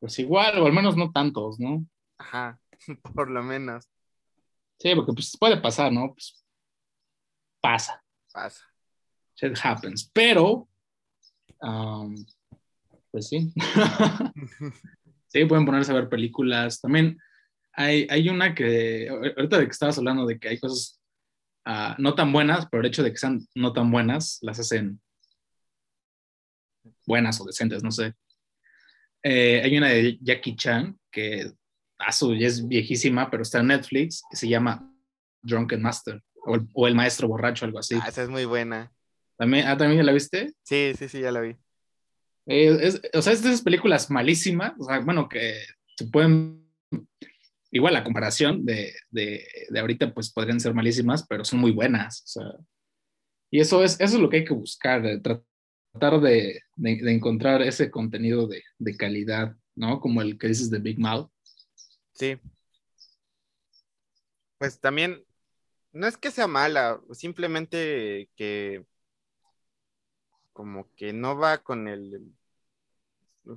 Pues 0.00 0.18
igual, 0.18 0.58
o 0.58 0.66
al 0.66 0.72
menos 0.72 0.96
no 0.96 1.12
tantos, 1.12 1.58
¿no? 1.60 1.84
Ajá, 2.18 2.58
por 3.14 3.30
lo 3.30 3.42
menos. 3.42 3.88
Sí, 4.78 4.94
porque 4.94 5.12
pues 5.12 5.36
puede 5.38 5.56
pasar, 5.58 5.92
¿no? 5.92 6.12
Pues 6.12 6.44
pasa. 7.60 8.02
Pasa. 8.32 8.64
It 9.40 9.58
happens. 9.62 10.10
Pero, 10.12 10.68
um, 11.60 12.14
pues 13.10 13.28
sí. 13.28 13.52
Sí, 15.34 15.44
pueden 15.46 15.66
ponerse 15.66 15.90
a 15.90 15.96
ver 15.96 16.08
películas. 16.08 16.80
También 16.80 17.18
hay, 17.72 18.06
hay 18.08 18.28
una 18.28 18.54
que, 18.54 19.08
ahorita 19.08 19.58
de 19.58 19.64
que 19.64 19.72
estabas 19.72 19.98
hablando 19.98 20.26
de 20.26 20.38
que 20.38 20.48
hay 20.48 20.60
cosas 20.60 21.00
ah, 21.64 21.96
no 21.98 22.14
tan 22.14 22.32
buenas, 22.32 22.68
pero 22.70 22.82
el 22.82 22.86
hecho 22.86 23.02
de 23.02 23.10
que 23.10 23.16
sean 23.16 23.44
no 23.56 23.72
tan 23.72 23.90
buenas, 23.90 24.38
las 24.42 24.60
hacen 24.60 25.00
buenas 27.04 27.40
o 27.40 27.46
decentes, 27.46 27.82
no 27.82 27.90
sé. 27.90 28.14
Eh, 29.24 29.60
hay 29.64 29.76
una 29.76 29.88
de 29.88 30.18
Jackie 30.20 30.54
Chan 30.54 30.96
que 31.10 31.50
a 31.98 32.12
su, 32.12 32.32
ya 32.36 32.46
es 32.46 32.68
viejísima, 32.68 33.28
pero 33.28 33.42
está 33.42 33.58
en 33.58 33.66
Netflix, 33.66 34.22
que 34.30 34.36
se 34.36 34.46
llama 34.48 34.88
Drunken 35.42 35.82
Master 35.82 36.22
o 36.44 36.86
el, 36.86 36.94
maestro 36.94 37.26
borracho, 37.26 37.64
algo 37.64 37.80
así. 37.80 37.96
Ah, 38.00 38.06
esa 38.08 38.22
es 38.22 38.28
muy 38.28 38.44
buena. 38.44 38.92
¿También, 39.36 39.66
ah, 39.66 39.76
¿también 39.76 40.06
la 40.06 40.12
viste? 40.12 40.52
Sí, 40.62 40.92
sí, 40.96 41.08
sí, 41.08 41.20
ya 41.20 41.32
la 41.32 41.40
vi. 41.40 41.56
Eh, 42.46 43.00
o 43.14 43.22
sea, 43.22 43.32
es 43.32 43.42
de 43.42 43.48
esas 43.48 43.62
películas 43.62 44.10
malísimas, 44.10 44.74
bueno, 45.04 45.28
que 45.28 45.62
se 45.96 46.06
pueden, 46.06 46.68
igual 47.70 47.94
la 47.94 48.04
comparación 48.04 48.64
de, 48.64 48.94
de, 49.10 49.46
ahorita, 49.78 50.12
pues 50.12 50.30
podrían 50.30 50.60
ser 50.60 50.74
malísimas, 50.74 51.26
pero 51.26 51.44
son 51.44 51.60
muy 51.60 51.70
buenas, 51.70 52.24
y 53.50 53.60
eso 53.60 53.82
es, 53.82 53.94
eso 54.00 54.16
es 54.16 54.20
lo 54.20 54.28
que 54.28 54.38
hay 54.38 54.44
que 54.44 54.52
buscar, 54.52 55.02
tratar 55.22 56.20
de, 56.20 56.60
de 56.76 57.12
encontrar 57.12 57.62
ese 57.62 57.90
contenido 57.90 58.48
de, 58.48 58.96
calidad, 58.96 59.56
¿no? 59.74 60.00
Como 60.00 60.20
el 60.22 60.38
que 60.38 60.48
dices 60.48 60.70
de 60.70 60.80
Big 60.80 60.98
Mouth. 60.98 61.30
Sí. 62.14 62.36
Pues 64.58 64.80
también, 64.80 65.24
no 65.92 66.06
es 66.06 66.16
que 66.16 66.30
sea 66.30 66.46
mala, 66.46 67.00
simplemente 67.12 68.28
que 68.36 68.84
como 70.54 70.88
que 70.96 71.12
no 71.12 71.36
va 71.38 71.58
con 71.58 71.88
el, 71.88 72.32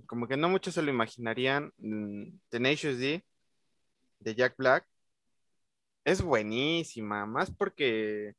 como 0.05 0.27
que 0.27 0.37
no 0.37 0.49
muchos 0.49 0.73
se 0.73 0.81
lo 0.81 0.91
imaginarían. 0.91 1.73
Mm, 1.77 2.39
Tenacious 2.49 2.97
D 2.99 3.23
de 4.19 4.35
Jack 4.35 4.55
Black 4.57 4.87
es 6.05 6.21
buenísima, 6.21 7.25
más 7.25 7.51
porque, 7.51 8.33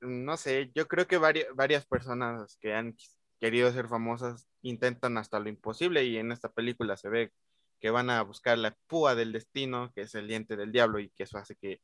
no 0.00 0.36
sé, 0.36 0.70
yo 0.74 0.88
creo 0.88 1.06
que 1.06 1.18
varias, 1.18 1.86
personas 1.86 2.56
que 2.60 2.74
han 2.74 2.96
querido 3.40 3.72
ser 3.72 3.88
famosas 3.88 4.48
intentan 4.62 5.18
hasta 5.18 5.40
lo 5.40 5.48
imposible 5.48 6.04
y 6.04 6.18
en 6.18 6.32
esta 6.32 6.50
película 6.52 6.96
se 6.96 7.08
ve 7.08 7.32
que 7.80 7.90
van 7.90 8.10
a 8.10 8.22
buscar 8.22 8.58
la 8.58 8.76
púa 8.88 9.14
del 9.14 9.32
destino, 9.32 9.92
que 9.94 10.02
es 10.02 10.14
el 10.14 10.28
diente 10.28 10.56
del 10.56 10.72
diablo 10.72 11.00
y 11.00 11.10
que 11.10 11.24
eso 11.24 11.38
hace 11.38 11.56
que, 11.56 11.80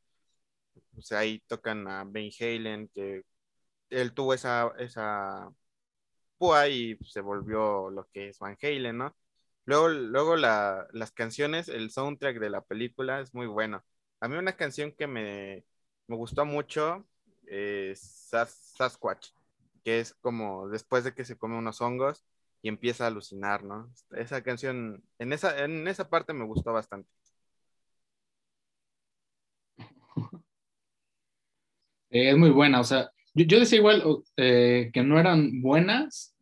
o 0.96 1.02
sea, 1.02 1.20
ahí 1.20 1.42
tocan 1.46 1.88
a 1.88 2.04
Ben 2.04 2.30
Halen, 2.40 2.88
que 2.88 3.24
él 3.90 4.12
tuvo 4.14 4.34
esa, 4.34 4.72
esa 4.78 5.50
púa 6.38 6.68
y 6.68 6.96
se 7.04 7.20
volvió 7.20 7.90
lo 7.90 8.08
que 8.10 8.28
es 8.30 8.38
Van 8.38 8.56
Halen, 8.62 8.98
¿no? 8.98 9.16
Luego, 9.64 9.88
luego 9.88 10.36
las 10.36 11.12
canciones, 11.12 11.68
el 11.68 11.90
soundtrack 11.90 12.38
de 12.38 12.50
la 12.50 12.62
película 12.62 13.20
es 13.20 13.34
muy 13.34 13.46
bueno. 13.46 13.84
A 14.20 14.28
mí 14.28 14.36
una 14.36 14.56
canción 14.56 14.92
que 14.92 15.06
me, 15.06 15.64
me 16.06 16.16
gustó 16.16 16.44
mucho 16.44 17.06
es 17.46 18.00
Sasquatch, 18.76 19.30
que 19.84 20.00
es 20.00 20.14
como 20.14 20.68
después 20.68 21.04
de 21.04 21.14
que 21.14 21.24
se 21.24 21.36
come 21.38 21.58
unos 21.58 21.80
hongos 21.80 22.24
y 22.62 22.68
empieza 22.68 23.04
a 23.04 23.08
alucinar, 23.08 23.64
¿no? 23.64 23.92
Esa 24.12 24.42
canción, 24.42 25.02
en 25.18 25.32
esa, 25.32 25.64
en 25.64 25.88
esa 25.88 26.08
parte 26.08 26.32
me 26.32 26.44
gustó 26.44 26.72
bastante. 26.72 27.10
Es 32.10 32.36
muy 32.36 32.50
buena, 32.50 32.80
o 32.80 32.84
sea, 32.84 33.10
yo, 33.44 33.60
decía 33.60 33.78
igual 33.78 34.02
eh, 34.36 34.90
que 34.92 35.02
no 35.02 35.18
eran 35.18 35.60
buenas, 35.62 36.34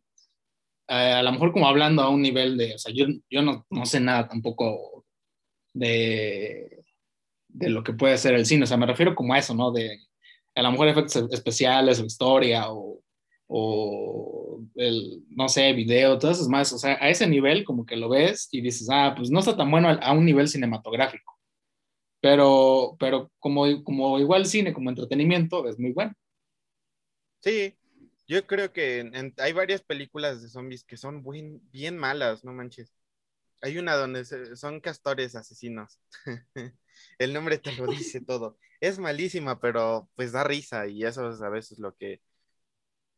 eh, 0.87 1.13
a 1.13 1.23
lo 1.23 1.31
mejor 1.31 1.51
como 1.51 1.67
hablando 1.67 2.01
a 2.01 2.09
un 2.09 2.21
nivel 2.21 2.57
de, 2.57 2.75
o 2.75 2.77
sea, 2.77 2.93
yo, 2.93 3.05
yo 3.29 3.41
no, 3.41 3.65
no, 3.69 3.85
sé 3.85 3.99
nada 3.99 4.27
tampoco 4.27 5.05
de, 5.73 6.83
de 7.49 7.69
lo 7.69 7.83
que 7.83 7.93
puede 7.93 8.17
ser 8.17 8.33
el 8.35 8.45
cine, 8.45 8.63
o 8.63 8.67
sea, 8.67 8.77
me 8.77 8.87
refiero 8.87 9.15
como 9.15 9.33
a 9.33 9.39
eso, 9.39 9.53
¿no? 9.55 9.71
De 9.71 9.99
a 10.55 10.61
lo 10.61 10.71
mejor 10.71 10.87
efectos 10.87 11.31
especiales 11.31 11.99
o 11.99 12.05
historia 12.05 12.71
o 12.71 13.01
o 13.47 14.61
el, 14.75 15.23
no 15.29 15.47
sé, 15.49 15.73
video, 15.73 16.17
todas 16.17 16.37
esas 16.37 16.49
más, 16.49 16.73
o 16.73 16.77
sea, 16.77 16.97
a 16.99 17.09
ese 17.09 17.27
nivel 17.27 17.63
como 17.63 17.85
que 17.85 17.95
lo 17.95 18.09
ves 18.09 18.47
y 18.51 18.61
dices, 18.61 18.87
ah, 18.91 19.13
pues 19.15 19.29
no 19.29 19.39
está 19.39 19.55
tan 19.55 19.69
bueno 19.69 19.89
a 19.89 20.13
un 20.13 20.25
nivel 20.25 20.47
cinematográfico, 20.47 21.37
pero, 22.21 22.95
pero 22.99 23.31
como, 23.39 23.83
como 23.83 24.19
igual 24.19 24.45
cine, 24.45 24.73
como 24.73 24.89
entretenimiento, 24.89 25.67
es 25.67 25.79
muy 25.79 25.93
bueno. 25.93 26.13
Sí, 27.45 27.77
yo 28.27 28.47
creo 28.47 28.73
que 28.73 29.07
hay 29.37 29.53
varias 29.53 29.83
películas 29.83 30.41
de 30.41 30.49
zombies 30.49 30.83
que 30.83 30.97
son 30.97 31.23
bien 31.71 31.95
malas, 31.95 32.43
no 32.43 32.53
manches. 32.53 32.91
Hay 33.61 33.77
una 33.77 33.95
donde 33.95 34.25
son 34.25 34.81
castores 34.81 35.35
asesinos. 35.35 35.99
El 37.19 37.33
nombre 37.33 37.59
te 37.59 37.73
lo 37.75 37.85
dice 37.87 38.21
todo. 38.21 38.57
Es 38.81 38.97
malísima, 38.97 39.59
pero 39.59 40.09
pues 40.15 40.31
da 40.31 40.43
risa 40.43 40.87
y 40.87 41.03
eso 41.03 41.29
es 41.29 41.41
a 41.43 41.49
veces 41.49 41.77
lo 41.79 41.95
que 41.95 42.21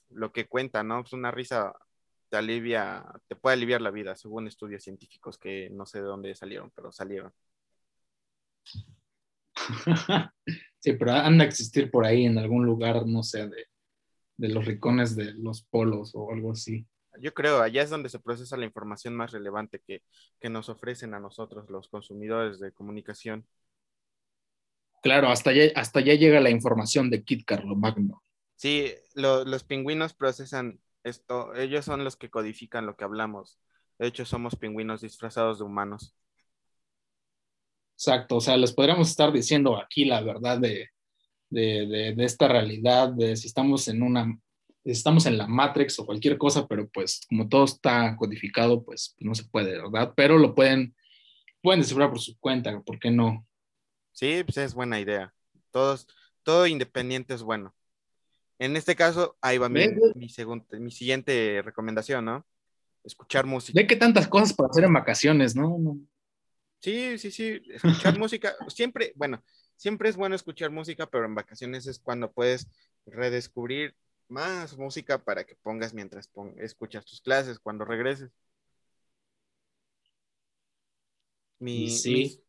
lo 0.09 0.33
que 0.33 0.47
cuenta, 0.47 0.83
¿no? 0.83 1.03
Pues 1.03 1.13
una 1.13 1.31
risa 1.31 1.73
te 2.29 2.37
alivia, 2.37 3.05
te 3.27 3.37
puede 3.37 3.53
aliviar 3.55 3.81
la 3.81 3.91
vida, 3.91 4.15
según 4.17 4.47
estudios 4.47 4.83
científicos 4.83 5.37
que 5.37 5.69
no 5.69 5.85
sé 5.85 5.99
de 5.99 6.05
dónde 6.05 6.35
salieron, 6.35 6.71
pero 6.75 6.91
salieron. 6.91 7.33
Sí, 10.79 10.93
pero 10.93 11.13
han 11.13 11.37
de 11.39 11.45
existir 11.45 11.89
por 11.91 12.05
ahí 12.05 12.25
en 12.25 12.37
algún 12.37 12.65
lugar, 12.65 13.05
no 13.05 13.23
sé, 13.23 13.47
de, 13.47 13.65
de 14.37 14.49
los 14.49 14.65
rincones 14.65 15.15
de 15.15 15.33
los 15.33 15.63
polos 15.63 16.11
o 16.13 16.31
algo 16.31 16.51
así. 16.51 16.85
Yo 17.19 17.33
creo, 17.33 17.61
allá 17.61 17.81
es 17.81 17.89
donde 17.89 18.09
se 18.09 18.19
procesa 18.19 18.57
la 18.57 18.65
información 18.65 19.15
más 19.15 19.31
relevante 19.31 19.81
que, 19.85 20.03
que 20.39 20.49
nos 20.49 20.69
ofrecen 20.69 21.13
a 21.13 21.19
nosotros, 21.19 21.69
los 21.69 21.89
consumidores 21.89 22.59
de 22.59 22.71
comunicación. 22.71 23.47
Claro, 25.01 25.29
hasta 25.29 25.49
allá, 25.49 25.71
hasta 25.75 25.99
allá 25.99 26.13
llega 26.15 26.39
la 26.39 26.49
información 26.49 27.09
de 27.09 27.23
Kit 27.23 27.49
Magno. 27.75 28.23
Sí, 28.55 28.91
los 29.15 29.63
pingüinos 29.63 30.13
procesan 30.13 30.79
esto, 31.03 31.53
ellos 31.55 31.85
son 31.85 32.03
los 32.03 32.17
que 32.17 32.29
codifican 32.29 32.85
lo 32.85 32.95
que 32.95 33.03
hablamos. 33.03 33.59
De 33.97 34.07
hecho, 34.07 34.25
somos 34.25 34.55
pingüinos 34.55 35.01
disfrazados 35.01 35.59
de 35.59 35.65
humanos. 35.65 36.15
Exacto, 37.95 38.35
o 38.35 38.41
sea, 38.41 38.57
les 38.57 38.73
podríamos 38.73 39.09
estar 39.09 39.31
diciendo 39.31 39.77
aquí 39.81 40.05
la 40.05 40.21
verdad 40.21 40.59
de, 40.59 40.89
de, 41.49 42.13
de, 42.15 42.25
esta 42.25 42.47
realidad, 42.47 43.09
de 43.09 43.35
si 43.35 43.47
estamos 43.47 43.87
en 43.87 44.03
una, 44.03 44.37
estamos 44.83 45.25
en 45.25 45.37
la 45.37 45.47
Matrix 45.47 45.99
o 45.99 46.05
cualquier 46.05 46.37
cosa, 46.37 46.67
pero 46.67 46.87
pues 46.89 47.21
como 47.27 47.47
todo 47.47 47.65
está 47.65 48.15
codificado, 48.17 48.83
pues 48.83 49.15
no 49.19 49.33
se 49.35 49.43
puede, 49.45 49.81
¿verdad? 49.81 50.13
Pero 50.15 50.37
lo 50.37 50.55
pueden, 50.55 50.95
pueden 51.61 51.81
descifrar 51.81 52.09
por 52.09 52.19
su 52.19 52.37
cuenta, 52.39 52.79
¿por 52.81 52.99
qué 52.99 53.11
no? 53.11 53.45
Sí, 54.11 54.43
pues 54.43 54.57
es 54.57 54.73
buena 54.73 54.99
idea. 54.99 55.33
Todos, 55.71 56.07
todo 56.43 56.67
independiente 56.67 57.33
es 57.33 57.43
bueno. 57.43 57.73
En 58.59 58.75
este 58.75 58.95
caso, 58.95 59.37
ahí 59.41 59.57
va 59.57 59.69
mi, 59.69 59.87
mi, 60.15 60.27
mi 60.79 60.91
siguiente 60.91 61.61
recomendación, 61.63 62.25
¿no? 62.25 62.45
Escuchar 63.03 63.45
música. 63.45 63.79
Ve 63.79 63.87
que 63.87 63.95
tantas 63.95 64.27
cosas 64.27 64.53
para 64.53 64.69
hacer 64.69 64.83
en 64.83 64.93
vacaciones, 64.93 65.55
¿no? 65.55 65.77
Sí, 66.79 67.17
sí, 67.17 67.31
sí. 67.31 67.61
Escuchar 67.69 68.17
música, 68.19 68.55
siempre, 68.67 69.13
bueno, 69.15 69.43
siempre 69.77 70.09
es 70.09 70.17
bueno 70.17 70.35
escuchar 70.35 70.71
música, 70.71 71.07
pero 71.07 71.25
en 71.25 71.35
vacaciones 71.35 71.87
es 71.87 71.99
cuando 71.99 72.31
puedes 72.31 72.67
redescubrir 73.05 73.95
más 74.27 74.77
música 74.77 75.23
para 75.23 75.45
que 75.45 75.55
pongas 75.55 75.93
mientras 75.93 76.29
escuchas 76.57 77.05
tus 77.05 77.21
clases, 77.21 77.59
cuando 77.59 77.85
regreses. 77.85 78.31
mis, 81.59 82.05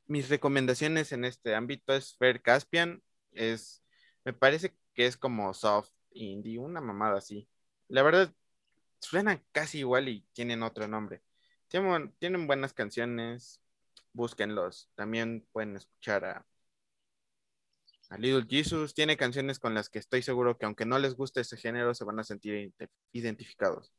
mis, 0.07 0.29
recomendaciones 0.29 1.13
en 1.13 1.25
este 1.25 1.55
ámbito 1.55 1.95
es 1.95 2.15
Fer 2.17 2.43
Caspian, 2.43 3.03
es, 3.33 3.83
me 4.25 4.33
parece 4.33 4.75
que 4.95 5.07
es 5.07 5.17
como 5.17 5.55
soft 5.55 5.91
indie, 6.13 6.59
una 6.59 6.81
mamada 6.81 7.19
así. 7.19 7.49
La 7.89 8.03
verdad, 8.03 8.35
suenan 9.01 9.43
casi 9.53 9.79
igual 9.81 10.09
y 10.09 10.27
tienen 10.33 10.63
otro 10.63 10.89
nombre. 10.89 11.23
Tienen, 11.69 12.13
tienen 12.19 12.47
buenas 12.47 12.73
canciones, 12.75 13.63
búsquenlos. 14.13 14.91
También 14.95 15.47
pueden 15.53 15.77
escuchar 15.77 16.25
a, 16.25 16.47
a 18.09 18.19
Little 18.19 18.47
Jesus. 18.49 18.95
Tiene 18.95 19.17
canciones 19.17 19.59
con 19.59 19.75
las 19.75 19.89
que 19.89 19.99
estoy 19.99 20.23
seguro 20.23 20.59
que 20.59 20.67
aunque 20.67 20.87
no 20.87 20.99
les 20.99 21.15
guste 21.15 21.41
ese 21.41 21.57
género, 21.57 21.95
se 21.95 22.05
van 22.05 22.19
a 22.19 22.25
sentir 22.25 22.73
identificados. 23.13 23.93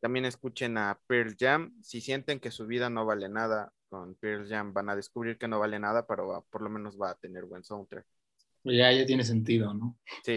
También 0.00 0.24
escuchen 0.24 0.78
a 0.78 1.00
Pearl 1.06 1.36
Jam. 1.38 1.74
Si 1.82 2.00
sienten 2.00 2.40
que 2.40 2.50
su 2.50 2.66
vida 2.66 2.90
no 2.90 3.06
vale 3.06 3.28
nada 3.28 3.72
con 3.88 4.14
Pearl 4.16 4.48
Jam, 4.48 4.72
van 4.72 4.88
a 4.88 4.96
descubrir 4.96 5.38
que 5.38 5.48
no 5.48 5.60
vale 5.60 5.78
nada, 5.78 6.06
pero 6.06 6.46
por 6.50 6.62
lo 6.62 6.70
menos 6.70 7.00
va 7.00 7.10
a 7.10 7.14
tener 7.14 7.44
buen 7.44 7.62
soundtrack. 7.62 8.06
Ya, 8.64 8.92
ya 8.92 9.04
tiene 9.06 9.24
sentido, 9.24 9.74
¿no? 9.74 9.98
Sí. 10.24 10.36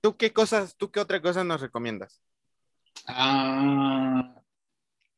¿Tú, 0.00 0.16
qué 0.16 0.32
cosas, 0.32 0.76
tú 0.76 0.90
qué 0.90 1.00
otra 1.00 1.20
cosa 1.20 1.44
nos 1.44 1.60
recomiendas? 1.60 2.22
Ah, 3.06 4.40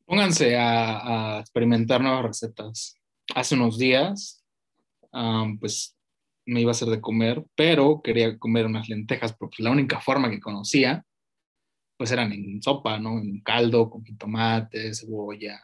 pónganse 0.05 0.57
a, 0.57 1.39
experimentar 1.39 2.01
nuevas 2.01 2.25
recetas. 2.25 2.97
Hace 3.35 3.55
unos 3.55 3.77
días, 3.77 4.43
pues 5.59 5.97
me 6.45 6.61
iba 6.61 6.71
a 6.71 6.71
hacer 6.71 6.87
de 6.87 7.01
comer, 7.01 7.43
pero 7.55 8.01
quería 8.01 8.37
comer 8.39 8.65
unas 8.65 8.87
lentejas, 8.87 9.33
porque 9.33 9.63
la 9.63 9.71
única 9.71 9.99
forma 9.99 10.29
que 10.29 10.39
conocía, 10.39 11.05
pues 11.97 12.11
eran 12.11 12.31
en 12.31 12.61
sopa, 12.61 12.99
¿no? 12.99 13.19
En 13.19 13.41
caldo, 13.41 13.89
con 13.89 14.03
tomate, 14.17 14.93
cebolla, 14.93 15.61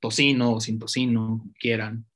tocino 0.00 0.54
o 0.54 0.60
sin 0.60 0.78
tocino, 0.78 1.38
como 1.38 1.52
quieran. 1.58 2.06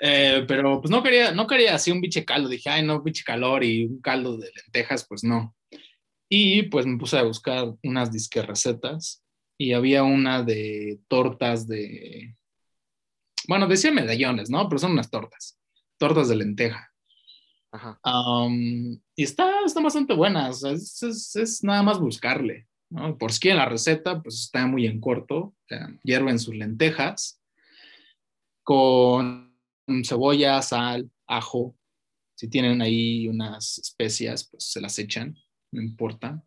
Eh, 0.00 0.44
pero 0.48 0.80
pues 0.80 0.90
no 0.90 1.00
quería, 1.00 1.30
no 1.30 1.46
quería 1.46 1.76
así 1.76 1.92
un 1.92 2.00
biche 2.00 2.24
caldo. 2.24 2.48
Dije, 2.48 2.70
ay, 2.70 2.84
no, 2.84 3.02
biche 3.02 3.22
calor 3.22 3.62
y 3.62 3.84
un 3.84 4.00
caldo 4.00 4.36
de 4.36 4.50
lentejas, 4.52 5.06
pues 5.08 5.22
no. 5.22 5.54
Y 6.28 6.64
pues 6.64 6.86
me 6.86 6.98
puse 6.98 7.18
a 7.18 7.22
buscar 7.22 7.72
unas 7.84 8.10
disque 8.10 8.42
recetas 8.42 9.22
y 9.56 9.74
había 9.74 10.02
una 10.02 10.42
de 10.42 10.98
tortas 11.06 11.68
de, 11.68 12.34
bueno, 13.52 13.68
decía 13.68 13.92
medallones, 13.92 14.48
¿no? 14.48 14.66
Pero 14.66 14.78
son 14.78 14.92
unas 14.92 15.10
tortas, 15.10 15.60
tortas 15.98 16.30
de 16.30 16.36
lenteja. 16.36 16.88
Ajá. 17.70 17.98
y 19.14 19.22
está, 19.22 19.60
está 19.66 19.82
bastante 19.82 20.14
buena, 20.14 20.48
o 20.48 20.52
sea, 20.54 20.72
es, 20.72 21.02
es, 21.36 21.62
nada 21.62 21.82
más 21.82 21.98
buscarle, 21.98 22.66
¿no? 22.90 23.18
Por 23.18 23.30
si 23.30 23.40
quieren 23.40 23.58
la 23.58 23.68
receta, 23.68 24.22
pues 24.22 24.40
está 24.40 24.66
muy 24.66 24.86
en 24.86 25.00
corto, 25.00 25.36
o 25.36 25.56
sea, 25.68 25.88
hierven 26.02 26.38
sus 26.38 26.54
lentejas 26.54 27.42
con 28.62 29.54
cebolla, 30.02 30.62
sal, 30.62 31.10
ajo. 31.26 31.76
Si 32.38 32.48
tienen 32.48 32.80
ahí 32.80 33.28
unas 33.28 33.76
especias, 33.76 34.48
pues 34.50 34.64
se 34.64 34.80
las 34.80 34.98
echan, 34.98 35.36
no 35.72 35.82
importa. 35.82 36.42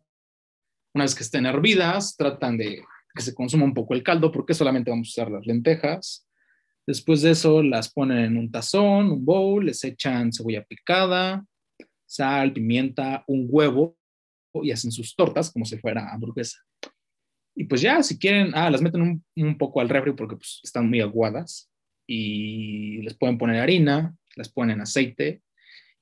Una 0.92 1.04
vez 1.04 1.14
que 1.14 1.22
estén 1.22 1.46
hervidas, 1.46 2.16
tratan 2.16 2.56
de 2.56 2.82
que 3.14 3.22
se 3.22 3.34
consuma 3.34 3.64
un 3.64 3.74
poco 3.74 3.94
el 3.94 4.02
caldo 4.02 4.32
porque 4.32 4.54
solamente 4.54 4.90
vamos 4.90 5.08
a 5.08 5.10
usar 5.10 5.30
las 5.30 5.46
lentejas. 5.46 6.25
Después 6.86 7.22
de 7.22 7.32
eso 7.32 7.62
las 7.62 7.92
ponen 7.92 8.18
en 8.18 8.36
un 8.36 8.50
tazón, 8.50 9.10
un 9.10 9.24
bowl, 9.24 9.66
les 9.66 9.82
echan 9.82 10.32
cebolla 10.32 10.64
picada, 10.64 11.44
sal, 12.06 12.52
pimienta, 12.52 13.24
un 13.26 13.48
huevo 13.50 13.98
y 14.54 14.70
hacen 14.70 14.92
sus 14.92 15.14
tortas 15.16 15.50
como 15.50 15.64
si 15.64 15.78
fuera 15.78 16.12
hamburguesa. 16.12 16.58
Y 17.56 17.64
pues 17.64 17.80
ya, 17.80 18.02
si 18.02 18.18
quieren, 18.18 18.52
ah, 18.54 18.70
las 18.70 18.82
meten 18.82 19.24
un, 19.34 19.58
poco 19.58 19.80
al 19.80 19.88
refri 19.88 20.12
porque 20.12 20.36
pues, 20.36 20.60
están 20.62 20.88
muy 20.88 21.00
aguadas 21.00 21.70
y 22.06 23.02
les 23.02 23.16
pueden 23.16 23.38
poner 23.38 23.60
harina, 23.60 24.14
les 24.36 24.48
ponen 24.48 24.80
aceite, 24.80 25.42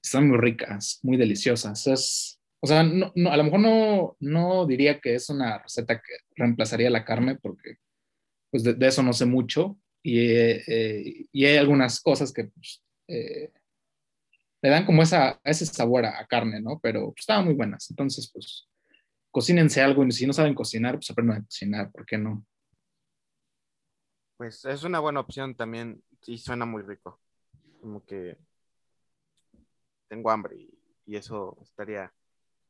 están 0.02 0.28
muy 0.28 0.36
ricas, 0.36 1.00
muy 1.02 1.16
deliciosas. 1.16 1.86
Es, 1.86 2.40
o 2.60 2.66
sea, 2.66 2.82
no, 2.82 3.12
a 3.30 3.36
lo 3.36 3.44
mejor 3.44 3.60
no, 3.60 4.16
no 4.20 4.66
diría 4.66 5.00
que 5.00 5.14
es 5.14 5.30
una 5.30 5.58
receta 5.58 5.96
que 5.96 6.12
reemplazaría 6.36 6.90
la 6.90 7.04
carne 7.04 7.36
porque 7.36 7.76
pues 8.50 8.62
de, 8.62 8.76
eso 8.86 9.02
no 9.02 9.12
sé 9.12 9.24
mucho 9.24 9.78
y, 10.06 10.20
eh, 10.20 11.26
y, 11.32 11.46
hay 11.46 11.56
algunas 11.56 11.98
cosas 11.98 12.30
que 12.30 12.44
pues, 12.44 12.84
eh, 13.08 13.50
le 14.60 14.68
dan 14.68 14.84
como 14.84 15.02
esa, 15.02 15.40
ese 15.42 15.64
sabor 15.64 16.04
a, 16.04 16.26
carne, 16.26 16.60
¿no? 16.60 16.78
Pero 16.78 17.06
pues, 17.06 17.20
estaban 17.20 17.46
muy 17.46 17.54
buenas. 17.54 17.88
Entonces, 17.88 18.30
pues, 18.30 18.68
cocínense 19.30 19.80
algo 19.80 20.04
y 20.04 20.12
si 20.12 20.26
no 20.26 20.34
saben 20.34 20.54
cocinar, 20.54 20.96
pues 20.96 21.10
aprendan 21.10 21.38
a 21.38 21.44
cocinar, 21.44 21.90
¿por 21.90 22.04
qué 22.04 22.18
no? 22.18 22.44
Pues 24.36 24.62
es 24.66 24.84
una 24.84 25.00
buena 25.00 25.20
opción 25.20 25.54
también 25.54 26.02
y 26.26 26.36
suena 26.36 26.66
muy 26.66 26.82
rico. 26.82 27.18
Como 27.80 28.04
que 28.04 28.36
tengo 30.08 30.30
hambre 30.30 30.56
y, 31.06 31.16
eso 31.16 31.56
estaría 31.62 32.12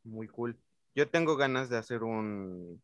muy 0.04 0.28
cool. 0.28 0.56
Yo 0.94 1.10
tengo 1.10 1.36
ganas 1.36 1.68
de 1.68 1.78
hacer 1.78 2.04
un... 2.04 2.80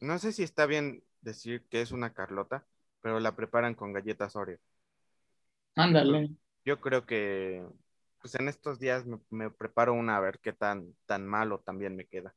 No 0.00 0.18
sé 0.18 0.32
si 0.32 0.42
está 0.42 0.66
bien 0.66 1.04
decir 1.24 1.64
que 1.70 1.80
es 1.80 1.90
una 1.90 2.12
Carlota, 2.12 2.64
pero 3.00 3.18
la 3.20 3.34
preparan 3.34 3.74
con 3.74 3.92
galletas 3.92 4.36
Oreo. 4.36 4.58
Ándale. 5.74 6.30
Yo 6.64 6.80
creo 6.80 7.04
que 7.04 7.64
pues 8.20 8.34
en 8.36 8.48
estos 8.48 8.78
días 8.78 9.04
me, 9.28 9.50
preparo 9.50 9.92
una 9.92 10.16
a 10.16 10.20
ver 10.20 10.38
qué 10.42 10.54
tan, 10.54 10.94
tan 11.04 11.26
malo 11.26 11.60
también 11.60 11.94
me 11.94 12.06
queda. 12.06 12.34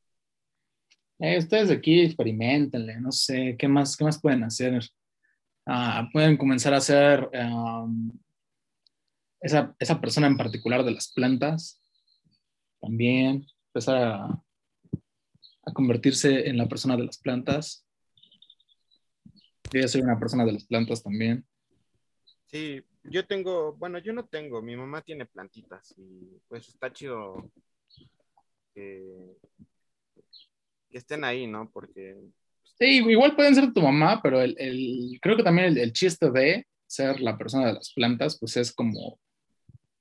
Eh, 1.18 1.38
ustedes 1.38 1.70
aquí 1.70 2.02
experimentenle, 2.02 3.00
no 3.00 3.10
sé, 3.10 3.56
¿qué 3.58 3.68
más, 3.68 3.96
qué 3.96 4.04
más 4.04 4.20
pueden 4.20 4.44
hacer? 4.44 4.86
Ah, 5.64 6.06
pueden 6.12 6.36
comenzar 6.36 6.74
a 6.74 6.76
hacer 6.76 7.30
esa, 9.40 9.74
esa 9.78 10.00
persona 10.00 10.26
en 10.26 10.36
particular 10.36 10.84
de 10.84 10.90
las 10.90 11.10
plantas, 11.10 11.80
también 12.80 13.46
empezar 13.68 13.96
a, 13.96 14.42
a 15.68 15.72
convertirse 15.72 16.48
en 16.48 16.58
la 16.58 16.68
persona 16.68 16.96
de 16.96 17.04
las 17.04 17.18
plantas. 17.18 17.87
Yo 19.72 19.86
soy 19.86 20.00
una 20.00 20.18
persona 20.18 20.44
de 20.44 20.52
las 20.52 20.64
plantas 20.64 21.02
también. 21.02 21.44
Sí, 22.46 22.82
yo 23.04 23.26
tengo, 23.26 23.74
bueno, 23.74 23.98
yo 23.98 24.12
no 24.12 24.24
tengo, 24.24 24.62
mi 24.62 24.76
mamá 24.76 25.02
tiene 25.02 25.26
plantitas 25.26 25.94
y 25.98 26.40
pues 26.48 26.68
está 26.68 26.92
chido 26.92 27.50
que, 28.74 29.36
que 30.90 30.98
estén 30.98 31.24
ahí, 31.24 31.46
¿no? 31.46 31.70
Porque... 31.70 32.16
Sí, 32.78 33.04
igual 33.06 33.36
pueden 33.36 33.54
ser 33.54 33.72
tu 33.72 33.82
mamá, 33.82 34.20
pero 34.22 34.40
el, 34.40 34.54
el 34.58 35.18
creo 35.20 35.36
que 35.36 35.42
también 35.42 35.68
el, 35.68 35.78
el, 35.78 35.92
chiste 35.92 36.30
de 36.30 36.66
ser 36.86 37.20
la 37.20 37.36
persona 37.36 37.66
de 37.66 37.74
las 37.74 37.92
plantas, 37.92 38.38
pues 38.38 38.56
es 38.56 38.72
como, 38.72 39.18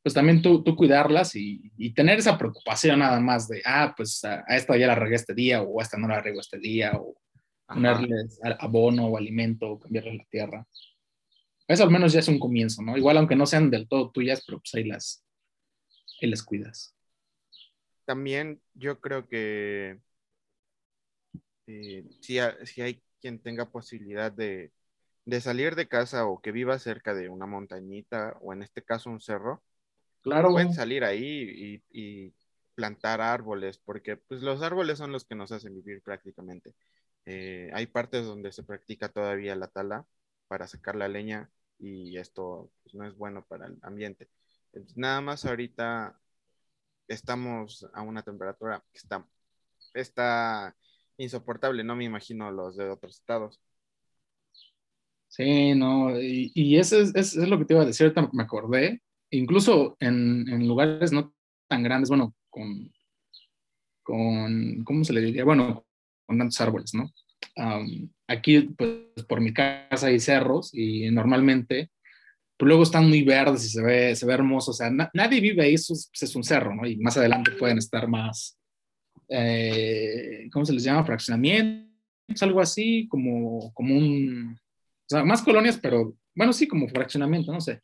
pues 0.03 0.13
también 0.13 0.41
tú, 0.41 0.63
tú 0.63 0.75
cuidarlas 0.75 1.35
y, 1.35 1.71
y, 1.75 1.93
tener 1.93 2.19
esa 2.19 2.37
preocupación 2.37 2.99
nada 2.99 3.19
más 3.19 3.47
de, 3.47 3.61
ah, 3.65 3.93
pues 3.97 4.23
a, 4.23 4.45
a, 4.47 4.55
esta 4.55 4.77
ya 4.77 4.87
la 4.87 4.95
regué 4.95 5.15
este 5.15 5.33
día 5.33 5.61
o 5.63 5.79
a 5.79 5.83
esta 5.83 5.97
no 5.97 6.07
la 6.07 6.21
rego 6.21 6.39
este 6.39 6.59
día 6.59 6.93
o 6.95 7.15
ponerles 7.67 8.39
abono 8.59 9.07
o 9.07 9.17
alimento 9.17 9.69
o 9.69 9.79
cambiarle 9.79 10.15
la 10.15 10.25
tierra. 10.25 10.67
Eso 11.67 11.83
al 11.83 11.91
menos 11.91 12.13
ya 12.13 12.21
es 12.21 12.27
un 12.27 12.39
comienzo, 12.39 12.81
¿no? 12.81 12.97
Igual 12.97 13.17
aunque 13.17 13.35
no 13.35 13.45
sean 13.45 13.69
del 13.69 13.87
todo 13.87 14.11
tuyas, 14.11 14.43
pero 14.45 14.59
pues 14.59 14.73
ahí 14.75 14.85
las, 14.85 15.25
ahí 16.21 16.29
las 16.29 16.43
cuidas. 16.43 16.95
También 18.05 18.61
yo 18.73 19.01
creo 19.01 19.27
que 19.27 19.99
eh, 21.67 22.05
si, 22.21 22.39
si, 22.63 22.81
hay 22.81 23.01
quien 23.19 23.39
tenga 23.39 23.69
posibilidad 23.69 24.31
de, 24.31 24.71
de, 25.25 25.41
salir 25.41 25.75
de 25.75 25.89
casa 25.89 26.25
o 26.25 26.41
que 26.41 26.53
viva 26.53 26.79
cerca 26.79 27.13
de 27.13 27.27
una 27.27 27.45
montañita 27.45 28.37
o 28.41 28.53
en 28.53 28.63
este 28.63 28.81
caso 28.81 29.09
un 29.09 29.19
cerro, 29.19 29.61
claro. 30.21 30.51
pueden 30.51 30.73
salir 30.73 31.03
ahí 31.03 31.83
y, 31.91 32.01
y 32.25 32.33
plantar 32.75 33.19
árboles, 33.19 33.79
porque 33.79 34.15
pues 34.15 34.41
los 34.41 34.61
árboles 34.61 34.99
son 34.99 35.11
los 35.11 35.25
que 35.25 35.35
nos 35.35 35.51
hacen 35.51 35.75
vivir 35.75 36.01
prácticamente. 36.01 36.73
Eh, 37.29 37.69
hay 37.73 37.87
partes 37.87 38.25
donde 38.25 38.53
se 38.53 38.63
practica 38.63 39.09
todavía 39.09 39.53
la 39.57 39.67
tala 39.67 40.05
para 40.47 40.65
sacar 40.65 40.95
la 40.95 41.09
leña 41.09 41.51
y 41.77 42.17
esto 42.17 42.71
pues, 42.83 42.95
no 42.95 43.05
es 43.05 43.17
bueno 43.17 43.45
para 43.45 43.67
el 43.67 43.77
ambiente. 43.81 44.29
Nada 44.95 45.19
más 45.19 45.43
ahorita 45.43 46.17
estamos 47.09 47.85
a 47.93 48.01
una 48.01 48.23
temperatura 48.23 48.81
que 48.93 48.97
está, 48.97 49.27
está 49.93 50.73
insoportable, 51.17 51.83
no 51.83 51.97
me 51.97 52.05
imagino 52.05 52.49
los 52.49 52.77
de 52.77 52.89
otros 52.89 53.15
estados. 53.15 53.59
Sí, 55.27 55.75
no, 55.75 56.17
y, 56.21 56.53
y 56.55 56.77
eso 56.77 56.97
es, 56.97 57.13
es, 57.13 57.35
es, 57.35 57.49
lo 57.49 57.59
que 57.59 57.65
te 57.65 57.73
iba 57.73 57.83
a 57.83 57.85
decir, 57.85 58.13
me 58.31 58.43
acordé, 58.43 59.01
incluso 59.31 59.97
en, 59.99 60.47
en 60.47 60.65
lugares 60.65 61.11
no 61.11 61.35
tan 61.67 61.83
grandes, 61.83 62.07
bueno, 62.07 62.33
con, 62.49 62.89
con, 64.01 64.83
¿cómo 64.85 65.03
se 65.03 65.11
le 65.11 65.21
diría? 65.21 65.43
Bueno, 65.43 65.86
con 66.27 66.37
tantos 66.37 66.61
árboles, 66.61 66.93
¿no? 66.93 67.11
Um, 67.55 68.09
aquí, 68.27 68.61
pues, 68.61 69.25
por 69.27 69.41
mi 69.41 69.53
casa 69.53 70.07
hay 70.07 70.19
cerros 70.19 70.69
y 70.73 71.09
normalmente, 71.09 71.89
pues 72.57 72.67
luego 72.67 72.83
están 72.83 73.07
muy 73.07 73.23
verdes 73.23 73.65
y 73.65 73.69
se 73.69 73.81
ve, 73.81 74.15
se 74.15 74.25
ve 74.25 74.33
hermoso, 74.33 74.71
o 74.71 74.73
sea, 74.73 74.89
na 74.91 75.09
nadie 75.13 75.41
vive 75.41 75.63
ahí, 75.63 75.73
eso 75.73 75.93
es, 75.93 76.09
pues, 76.11 76.29
es, 76.29 76.35
un 76.35 76.43
cerro, 76.43 76.75
¿no? 76.75 76.85
Y 76.85 76.97
más 76.97 77.17
adelante 77.17 77.51
pueden 77.51 77.77
estar 77.77 78.07
más, 78.07 78.59
eh, 79.29 80.47
¿cómo 80.51 80.65
se 80.65 80.73
les 80.73 80.83
llama? 80.83 81.05
Fraccionamientos, 81.05 82.41
algo 82.41 82.61
así, 82.61 83.07
como, 83.09 83.73
como 83.73 83.95
un, 83.97 84.53
o 84.55 85.09
sea, 85.09 85.23
más 85.23 85.41
colonias, 85.41 85.79
pero 85.81 86.15
bueno, 86.35 86.53
sí, 86.53 86.67
como 86.67 86.87
fraccionamiento, 86.89 87.51
no 87.51 87.61
sé. 87.61 87.81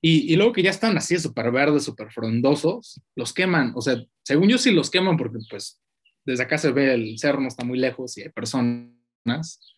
Y, 0.00 0.32
y, 0.32 0.36
luego 0.36 0.52
que 0.52 0.62
ya 0.62 0.70
están 0.70 0.96
así 0.96 1.18
súper 1.18 1.50
verdes, 1.50 1.84
súper 1.84 2.10
frondosos, 2.12 3.00
los 3.16 3.32
queman. 3.32 3.72
O 3.74 3.80
sea, 3.80 3.96
según 4.22 4.48
yo 4.48 4.56
sí 4.56 4.70
los 4.70 4.90
queman 4.90 5.16
porque 5.16 5.38
pues 5.50 5.80
desde 6.28 6.42
acá 6.42 6.58
se 6.58 6.72
ve 6.72 6.92
el 6.92 7.18
cerro, 7.18 7.40
no 7.40 7.48
está 7.48 7.64
muy 7.64 7.78
lejos 7.78 8.18
y 8.18 8.22
hay 8.22 8.28
personas. 8.28 9.74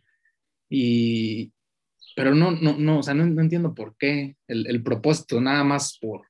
Y, 0.69 1.53
pero 2.17 2.35
no, 2.35 2.51
no, 2.51 2.77
no, 2.77 2.99
o 2.99 3.03
sea, 3.05 3.15
no, 3.15 3.25
no 3.25 3.41
entiendo 3.41 3.73
por 3.73 3.97
qué 3.97 4.37
el, 4.49 4.67
el, 4.67 4.83
propósito, 4.83 5.41
nada 5.41 5.63
más 5.63 5.97
por, 6.01 6.23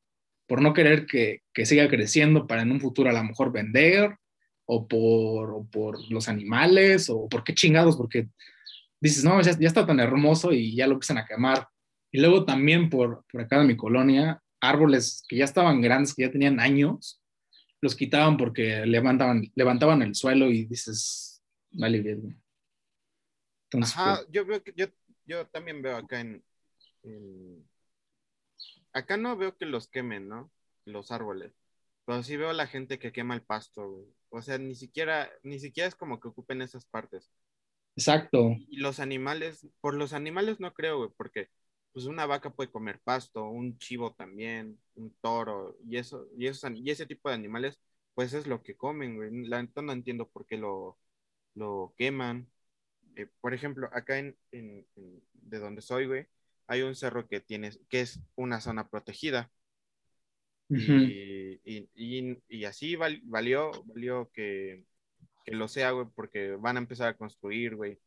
por 0.47 0.61
no 0.61 0.75
querer 0.75 1.07
que, 1.07 1.41
que, 1.55 1.65
siga 1.65 1.89
creciendo 1.89 2.47
para 2.47 2.61
en 2.61 2.71
un 2.71 2.81
futuro 2.81 3.09
a 3.09 3.15
lo 3.15 3.25
mejor 3.25 3.51
vender, 3.51 4.15
o 4.67 4.87
por, 4.87 5.53
o 5.53 5.67
por 5.71 5.99
los 6.13 6.29
animales, 6.29 7.09
o 7.09 7.27
por 7.27 7.43
qué 7.43 7.55
chingados, 7.55 7.97
porque 7.97 8.29
dices, 9.01 9.25
no, 9.25 9.41
ya, 9.41 9.59
ya, 9.59 9.69
está 9.69 9.87
tan 9.87 10.01
hermoso 10.01 10.53
y 10.53 10.77
ya 10.77 10.87
lo 10.87 10.95
empiezan 10.95 11.17
a 11.17 11.27
quemar. 11.27 11.67
Y 12.13 12.21
luego 12.21 12.45
también 12.45 12.91
por, 12.91 13.25
por 13.33 13.41
acá 13.41 13.59
de 13.59 13.67
mi 13.67 13.77
colonia, 13.77 14.43
árboles 14.61 15.25
que 15.27 15.37
ya 15.37 15.45
estaban 15.45 15.81
grandes, 15.81 16.15
que 16.15 16.23
ya 16.25 16.31
tenían 16.31 16.61
años, 16.61 17.20
los 17.81 17.97
quitaban 17.97 18.37
porque 18.37 18.85
levantaban, 18.87 19.51
levantaban 19.55 20.03
el 20.03 20.15
suelo 20.15 20.47
y 20.51 20.67
dices, 20.67 21.43
vale 21.73 22.01
bien. 22.01 22.43
Entonces, 23.65 23.97
Ajá, 23.97 24.17
pues, 24.17 24.29
yo 24.31 24.45
veo 24.45 24.63
que 24.63 24.73
yo, 24.77 24.87
yo 25.25 25.47
también 25.47 25.81
veo 25.81 25.97
acá 25.97 26.21
en, 26.21 26.45
en, 27.03 27.69
acá 28.93 29.17
no 29.17 29.37
veo 29.37 29.57
que 29.57 29.67
los 29.67 29.89
quemen, 29.89 30.29
¿no? 30.29 30.51
Los 30.85 31.11
árboles. 31.11 31.53
Pero 32.05 32.23
sí 32.23 32.37
veo 32.37 32.51
a 32.51 32.55
la 32.55 32.67
gente 32.67 32.99
que 32.99 33.13
quema 33.13 33.35
el 33.35 33.43
pasto, 33.43 33.89
güey. 33.89 34.07
O 34.31 34.43
sea, 34.43 34.59
ni 34.59 34.75
siquiera, 34.75 35.31
ni 35.43 35.59
siquiera 35.59 35.89
es 35.89 35.95
como 35.95 36.21
que 36.21 36.29
ocupen 36.29 36.63
esas 36.63 36.85
partes. 36.87 37.31
Exacto. 37.97 38.57
Y 38.69 38.79
los 38.79 39.01
animales, 39.01 39.67
por 39.81 39.95
los 39.95 40.13
animales 40.13 40.61
no 40.61 40.73
creo, 40.73 40.99
güey, 40.99 41.11
porque 41.17 41.49
pues 41.93 42.07
una 42.07 42.27
vaca 42.27 42.51
puede 42.51 42.71
comer 42.71 43.01
pasto, 43.03 43.45
un 43.45 43.79
chivo 43.79 44.15
también, 44.15 44.79
un 44.95 45.15
toro, 45.21 45.77
y 45.89 45.97
eso, 45.97 46.29
y, 46.37 46.47
eso, 46.47 46.69
y 46.71 46.91
ese 46.91 47.07
tipo 47.07 47.29
de 47.29 47.35
animales, 47.35 47.81
pues 48.15 48.33
es 48.35 48.47
lo 48.47 48.63
que 48.63 48.77
comen, 48.77 49.17
güey. 49.17 49.47
La, 49.49 49.63
no 49.63 49.93
entiendo 49.93 50.29
por 50.29 50.47
qué 50.47 50.57
lo, 50.57 50.99
lo 51.55 51.95
queman. 51.99 52.49
Eh, 53.17 53.27
por 53.41 53.55
ejemplo, 53.55 53.89
acá 53.93 54.19
en, 54.19 54.37
en, 54.53 54.87
en, 54.97 55.23
de 55.35 55.59
donde 55.59 55.83
soy, 55.83 56.07
güey, 56.07 56.27
hay 56.67 56.83
un 56.83 56.95
cerro 56.95 57.29
que 57.29 57.41
tiene, 57.41 57.71
que 57.89 58.01
es 58.03 58.21
una 58.37 58.61
zona 58.61 58.89
protegida. 58.89 59.51
Uh 60.69 60.75
-huh. 60.77 61.09
y, 61.11 61.61
y, 61.65 61.91
y, 61.95 62.39
y, 62.49 62.65
así 62.65 62.95
val, 62.97 63.21
valió, 63.25 63.73
valió 63.87 64.31
que, 64.33 64.85
que 65.45 65.53
lo 65.55 65.67
sea, 65.69 65.91
güey, 65.93 66.07
porque 66.15 66.53
van 66.57 66.77
a 66.77 66.81
empezar 66.81 67.09
a 67.09 67.17
construir, 67.17 67.75
güey 67.77 67.99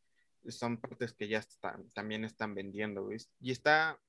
son 0.48 0.78
partes 0.78 1.12
que 1.12 1.28
ya 1.28 1.38
están, 1.38 1.88
también 1.90 2.24
están 2.24 2.54
vendiendo, 2.54 3.04
güey. 3.04 3.18
Y 3.40 3.52
está, 3.52 4.00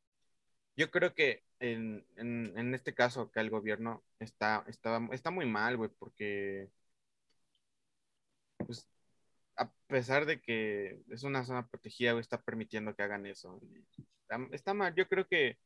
yo 0.75 0.91
creo 0.91 1.13
que 1.15 1.43
en, 1.59 2.05
en, 2.17 2.75
este 2.75 2.93
caso 2.93 3.21
acá 3.21 3.41
el 3.41 3.49
gobierno 3.49 4.03
está, 4.19 4.65
está, 4.67 4.99
está 5.11 5.31
muy 5.31 5.45
mal, 5.45 5.77
güey, 5.77 5.89
porque 5.99 6.69
pues, 8.57 8.87
a 9.57 9.69
pesar 9.87 10.25
de 10.25 10.41
que 10.41 11.01
es 11.09 11.23
una 11.23 11.45
zona 11.45 11.67
protegida, 11.67 12.11
güey, 12.13 12.21
está 12.21 12.41
permitiendo 12.41 12.95
que 12.95 13.03
hagan 13.03 13.25
eso. 13.25 13.59
Está, 14.21 14.39
está 14.51 14.73
mal, 14.73 14.95
yo 14.95 15.07
creo 15.07 15.27
que 15.27 15.57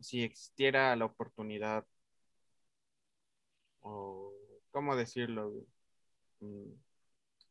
si 0.00 0.22
existiera 0.22 0.94
la 0.96 1.04
oportunidad, 1.06 1.86
o 3.80 4.32
cómo 4.70 4.96
decirlo, 4.96 5.50
güey, 5.50 5.66
mm, 6.40 6.72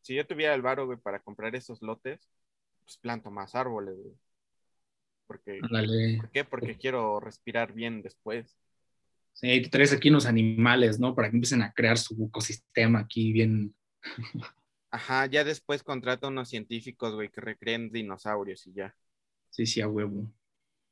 si 0.06 0.14
yo 0.14 0.28
tuviera 0.28 0.54
el 0.54 0.62
varo, 0.62 0.86
güey, 0.86 1.00
para 1.00 1.20
comprar 1.20 1.56
esos 1.56 1.82
lotes, 1.82 2.30
pues 2.84 3.00
planto 3.00 3.32
más 3.32 3.56
árboles, 3.56 3.96
güey. 3.98 4.14
Porque, 5.26 5.60
¿Por 6.20 6.30
qué? 6.30 6.44
Porque 6.44 6.78
quiero 6.78 7.20
respirar 7.20 7.74
bien 7.74 8.04
después. 8.04 8.56
Sí, 9.34 9.64
te 9.64 9.70
traes 9.70 9.92
aquí 9.92 10.10
unos 10.10 10.28
animales, 10.28 11.00
¿no? 11.00 11.16
Para 11.16 11.32
que 11.32 11.38
empiecen 11.38 11.64
a 11.64 11.74
crear 11.74 11.98
su 11.98 12.24
ecosistema 12.24 13.00
aquí 13.00 13.34
bien. 13.34 13.74
Ajá, 14.92 15.26
ya 15.26 15.44
después 15.44 15.82
contrato 15.82 16.28
a 16.28 16.30
unos 16.30 16.50
científicos, 16.50 17.16
güey, 17.16 17.32
que 17.32 17.42
recreen 17.42 17.92
dinosaurios 17.92 18.68
y 18.68 18.74
ya. 18.74 18.96
Sí, 19.50 19.66
sí, 19.66 19.82
a 19.82 19.88
huevo. 19.88 20.32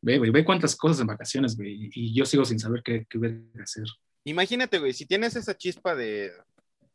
ve, 0.00 0.16
güey, 0.16 0.30
ve 0.30 0.42
cuántas 0.42 0.74
cosas 0.74 1.02
en 1.02 1.06
vacaciones, 1.08 1.54
güey, 1.54 1.90
y 1.92 2.14
yo 2.14 2.24
sigo 2.24 2.46
sin 2.46 2.58
saber 2.58 2.82
qué, 2.82 3.04
qué 3.10 3.18
voy 3.18 3.46
a 3.58 3.62
hacer. 3.62 3.84
Imagínate, 4.24 4.78
güey, 4.78 4.92
si 4.92 5.06
tienes 5.06 5.34
esa 5.36 5.56
chispa 5.56 5.94
de, 5.94 6.32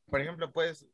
por 0.09 0.21
ejemplo, 0.21 0.51
pues, 0.51 0.85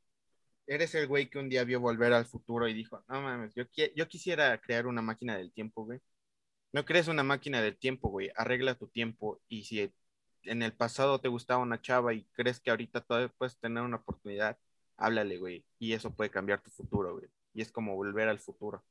eres 0.68 0.96
el 0.96 1.08
güey 1.08 1.30
que 1.30 1.40
un 1.40 1.50
día 1.50 1.64
vio 1.64 1.80
volver 1.80 2.14
al 2.14 2.26
futuro 2.26 2.68
y 2.68 2.74
dijo, 2.74 3.04
no 3.08 3.22
mames, 3.22 3.54
yo, 3.56 3.64
yo 3.96 4.08
quisiera 4.08 4.58
crear 4.60 4.88
una 4.88 5.02
máquina 5.02 5.38
del 5.38 5.52
tiempo, 5.52 5.86
güey. 5.86 6.00
No 6.74 6.86
crees 6.86 7.08
una 7.10 7.24
máquina 7.24 7.62
del 7.62 7.78
tiempo, 7.78 8.10
güey, 8.10 8.32
arregla 8.36 8.76
tu 8.76 8.88
tiempo 8.88 9.42
y 9.50 9.66
si 9.66 9.92
en 10.44 10.64
el 10.64 10.74
pasado 10.74 11.20
te 11.20 11.28
gustaba 11.28 11.62
una 11.62 11.82
chava 11.82 12.14
y 12.14 12.24
crees 12.34 12.60
que 12.60 12.72
ahorita 12.72 13.02
todavía 13.02 13.34
puedes 13.38 13.58
tener 13.58 13.84
una 13.84 13.98
oportunidad, 13.98 14.58
háblale, 14.98 15.38
güey, 15.38 15.66
y 15.80 15.94
eso 15.94 16.12
puede 16.16 16.30
cambiar 16.32 16.62
tu 16.62 16.72
futuro, 16.72 17.14
güey. 17.14 17.28
Y 17.54 17.62
es 17.62 17.72
como 17.72 17.96
volver 17.96 18.30
al 18.30 18.40
futuro. 18.40 18.84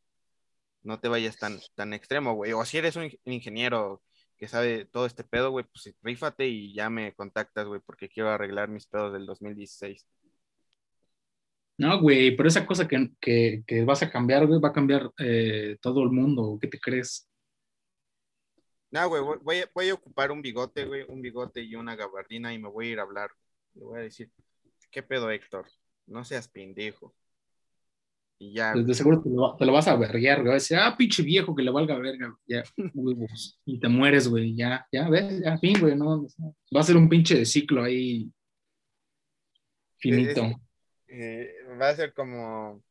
No 0.82 1.00
te 1.00 1.08
vayas 1.08 1.38
tan, 1.38 1.60
tan 1.74 1.94
extremo, 1.94 2.34
güey. 2.34 2.52
O 2.52 2.64
si 2.64 2.78
eres 2.78 2.96
un 2.96 3.10
ingeniero 3.24 4.02
que 4.40 4.48
sabe 4.48 4.86
todo 4.86 5.06
este 5.06 5.24
pedo, 5.24 5.52
güey, 5.52 5.66
pues 5.66 5.94
rífate 6.02 6.48
y 6.48 6.74
ya 6.74 6.90
me 6.90 7.14
contactas, 7.14 7.66
güey, 7.68 7.80
porque 7.86 8.08
quiero 8.10 8.30
arreglar 8.30 8.70
mis 8.70 8.86
pedos 8.88 9.12
del 9.14 9.26
2016. 9.26 10.06
No, 11.78 12.00
güey, 12.00 12.36
pero 12.36 12.48
esa 12.48 12.66
cosa 12.66 12.86
que, 12.86 13.10
que, 13.20 13.64
que 13.66 13.84
vas 13.84 14.02
a 14.02 14.10
cambiar, 14.10 14.46
güey, 14.46 14.60
va 14.60 14.68
a 14.68 14.72
cambiar 14.72 15.10
eh, 15.18 15.78
todo 15.80 16.02
el 16.02 16.10
mundo. 16.10 16.58
¿Qué 16.60 16.68
te 16.68 16.78
crees? 16.78 17.26
No, 18.90 19.08
güey, 19.08 19.22
voy, 19.22 19.38
voy 19.42 19.58
a- 19.60 19.70
voy 19.74 19.88
a 19.88 19.94
ocupar 19.94 20.32
un 20.32 20.42
bigote, 20.42 20.84
güey, 20.84 21.04
un 21.08 21.22
bigote 21.22 21.62
y 21.62 21.76
una 21.76 21.94
gabardina 21.96 22.52
y 22.52 22.58
me 22.58 22.68
voy 22.68 22.88
a 22.88 22.92
ir 22.92 22.98
a 23.00 23.02
hablar. 23.02 23.30
Le 23.74 23.84
voy 23.84 23.98
a 24.00 24.02
decir, 24.02 24.30
¿qué 24.90 25.02
pedo, 25.02 25.30
Héctor? 25.30 25.66
No 26.06 26.24
seas 26.24 26.48
pendejo. 26.48 27.14
Y 28.42 28.54
ya, 28.54 28.72
De, 28.72 28.84
de 28.84 28.94
seguro 28.94 29.22
te 29.22 29.28
lo, 29.28 29.54
te 29.54 29.66
lo 29.66 29.72
vas 29.72 29.86
a 29.86 29.96
verguear, 29.96 30.40
güey. 30.40 30.54
Decir, 30.54 30.78
ah, 30.78 30.96
pinche 30.96 31.22
viejo 31.22 31.54
que 31.54 31.62
le 31.62 31.70
valga 31.70 31.98
verga, 31.98 32.34
ya, 32.46 32.64
huevos. 32.94 33.60
Y 33.66 33.78
te 33.78 33.86
mueres, 33.88 34.28
güey. 34.28 34.56
Ya, 34.56 34.86
ya, 34.90 35.10
ves, 35.10 35.42
ya, 35.44 35.58
fin, 35.58 35.78
güey, 35.78 35.94
no. 35.94 36.26
Va 36.74 36.80
a 36.80 36.82
ser 36.82 36.96
un 36.96 37.08
pinche 37.08 37.44
ciclo 37.44 37.84
ahí. 37.84 38.32
Finito. 39.98 40.42
eh, 41.06 41.50
va 41.78 41.90
a 41.90 41.94
ser 41.94 42.14
como. 42.14 42.82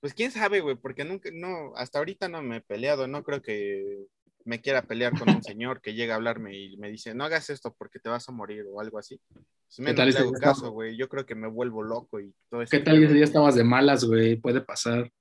Pues 0.00 0.14
quién 0.14 0.30
sabe, 0.30 0.60
güey, 0.60 0.76
porque 0.76 1.04
nunca, 1.04 1.28
no, 1.34 1.74
hasta 1.76 1.98
ahorita 1.98 2.28
no 2.28 2.40
me 2.40 2.56
he 2.56 2.60
peleado, 2.62 3.06
no 3.06 3.22
creo 3.24 3.42
que 3.42 4.06
me 4.48 4.62
quiera 4.62 4.80
pelear 4.80 5.12
con 5.18 5.28
un 5.28 5.42
señor 5.42 5.82
que 5.82 5.92
llega 5.92 6.14
a 6.14 6.16
hablarme 6.16 6.56
y 6.56 6.78
me 6.78 6.90
dice, 6.90 7.12
no 7.12 7.24
hagas 7.24 7.50
esto 7.50 7.74
porque 7.76 7.98
te 7.98 8.08
vas 8.08 8.26
a 8.30 8.32
morir 8.32 8.64
o 8.72 8.80
algo 8.80 8.98
así. 8.98 9.20
Pues 9.30 9.80
menos 9.80 9.96
tal 9.96 10.10
le 10.10 10.18
hago 10.18 10.32
caso, 10.32 10.70
güey, 10.70 10.96
yo 10.96 11.06
creo 11.06 11.26
que 11.26 11.34
me 11.34 11.48
vuelvo 11.48 11.82
loco 11.82 12.18
y 12.18 12.34
todo 12.48 12.62
eso. 12.62 12.70
¿Qué 12.70 12.82
tal 12.82 13.04
ese 13.04 13.12
día 13.12 13.24
estabas 13.24 13.56
de 13.56 13.64
malas, 13.64 14.06
güey? 14.06 14.36
Puede 14.36 14.62
pasar. 14.62 15.12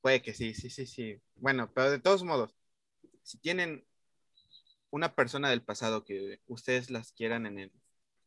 Puede 0.00 0.22
que 0.22 0.32
sí, 0.32 0.54
sí, 0.54 0.70
sí, 0.70 0.86
sí. 0.86 1.20
Bueno, 1.34 1.68
pero 1.74 1.90
de 1.90 1.98
todos 1.98 2.22
modos, 2.22 2.54
si 3.24 3.38
tienen 3.38 3.84
una 4.90 5.16
persona 5.16 5.50
del 5.50 5.62
pasado 5.62 6.04
que 6.04 6.38
ustedes 6.46 6.88
las 6.88 7.10
quieran 7.10 7.46
en 7.46 7.58
el 7.58 7.72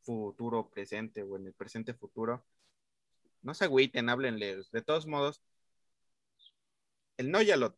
futuro 0.01 0.69
presente 0.69 1.23
o 1.23 1.37
en 1.37 1.47
el 1.47 1.53
presente 1.53 1.93
futuro, 1.93 2.45
no 3.41 3.53
se 3.53 3.63
agüiten, 3.63 4.09
háblenles. 4.09 4.69
De 4.71 4.81
todos 4.81 5.07
modos, 5.07 5.41
el 7.15 7.31
no 7.31 7.41
ya 7.41 7.55
lo, 7.55 7.77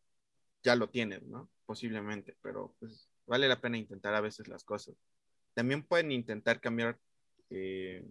ya 0.62 0.76
lo 0.76 0.88
tienen, 0.88 1.30
¿no? 1.30 1.48
Posiblemente, 1.66 2.36
pero 2.42 2.74
pues 2.78 3.08
vale 3.26 3.48
la 3.48 3.60
pena 3.60 3.78
intentar 3.78 4.14
a 4.14 4.20
veces 4.20 4.48
las 4.48 4.64
cosas. 4.64 4.94
También 5.54 5.82
pueden 5.82 6.12
intentar 6.12 6.60
cambiar 6.60 6.98
eh, 7.50 8.04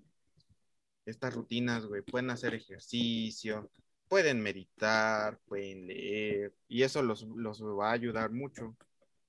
estas 1.06 1.34
rutinas, 1.34 1.86
güey. 1.86 2.02
Pueden 2.02 2.30
hacer 2.30 2.54
ejercicio, 2.54 3.70
pueden 4.08 4.42
meditar, 4.42 5.40
pueden 5.46 5.88
leer, 5.88 6.54
y 6.68 6.84
eso 6.84 7.02
los, 7.04 7.24
los 7.24 7.62
va 7.64 7.90
a 7.90 7.94
ayudar 7.94 8.32
mucho. 8.32 8.76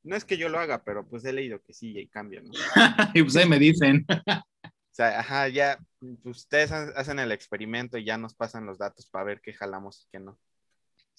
No 0.03 0.17
es 0.17 0.25
que 0.25 0.39
yo 0.39 0.49
lo 0.49 0.59
haga, 0.59 0.83
pero 0.83 1.07
pues 1.07 1.25
he 1.25 1.33
leído 1.33 1.63
que 1.63 1.75
sí 1.75 1.97
y 1.99 2.09
cambia, 2.09 2.41
¿no? 2.41 2.51
y 3.15 3.23
pues 3.23 3.37
ahí 3.37 3.49
me 3.49 3.59
dicen. 3.59 4.07
O 4.93 4.93
sea, 5.03 5.21
ajá, 5.21 5.49
ya 5.49 5.79
pues, 6.01 6.37
ustedes 6.37 6.73
ha- 6.73 6.91
hacen 6.97 7.21
el 7.21 7.31
experimento 7.31 7.97
y 7.97 8.05
ya 8.05 8.19
nos 8.19 8.35
pasan 8.35 8.67
los 8.67 8.77
datos 8.77 9.07
para 9.07 9.25
ver 9.25 9.41
qué 9.41 9.53
jalamos 9.53 10.03
y 10.03 10.09
qué 10.11 10.19
no. 10.19 10.37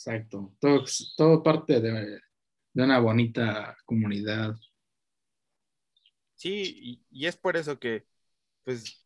Exacto. 0.06 0.52
Todo, 0.60 0.84
todo 1.16 1.44
parte 1.44 1.80
de, 1.80 2.20
de 2.74 2.84
una 2.84 3.00
bonita 3.00 3.78
comunidad. 3.86 4.56
Sí, 6.36 7.04
y, 7.12 7.22
y 7.24 7.28
es 7.28 7.38
por 7.38 7.56
eso 7.56 7.78
que, 7.80 8.06
pues, 8.64 9.06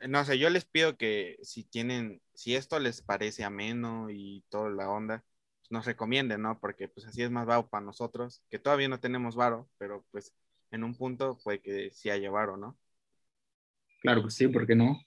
no 0.00 0.24
sé, 0.24 0.38
yo 0.38 0.48
les 0.50 0.64
pido 0.64 0.96
que 0.96 1.38
si 1.42 1.64
tienen, 1.64 2.22
si 2.34 2.54
esto 2.54 2.78
les 2.78 3.02
parece 3.02 3.44
ameno 3.44 4.08
y 4.10 4.44
toda 4.48 4.70
la 4.70 4.88
onda, 4.88 5.24
pues, 5.60 5.70
nos 5.70 5.84
recomienden, 5.86 6.42
¿no? 6.42 6.58
Porque 6.60 6.88
pues 6.88 7.06
así 7.06 7.22
es 7.22 7.30
más 7.30 7.46
varo 7.46 7.68
para 7.68 7.84
nosotros, 7.84 8.42
que 8.50 8.58
todavía 8.58 8.88
no 8.88 9.00
tenemos 9.00 9.36
varo, 9.36 9.68
pero 9.78 10.06
pues 10.10 10.32
en 10.70 10.84
un 10.84 10.94
punto 10.96 11.38
puede 11.44 11.60
que 11.60 11.90
sí 11.90 12.10
haya 12.10 12.30
varo, 12.30 12.56
¿no? 12.56 12.78
Claro 14.00 14.24
que 14.24 14.30
sí, 14.30 14.48
¿por 14.48 14.66
qué 14.66 14.74
no? 14.74 15.00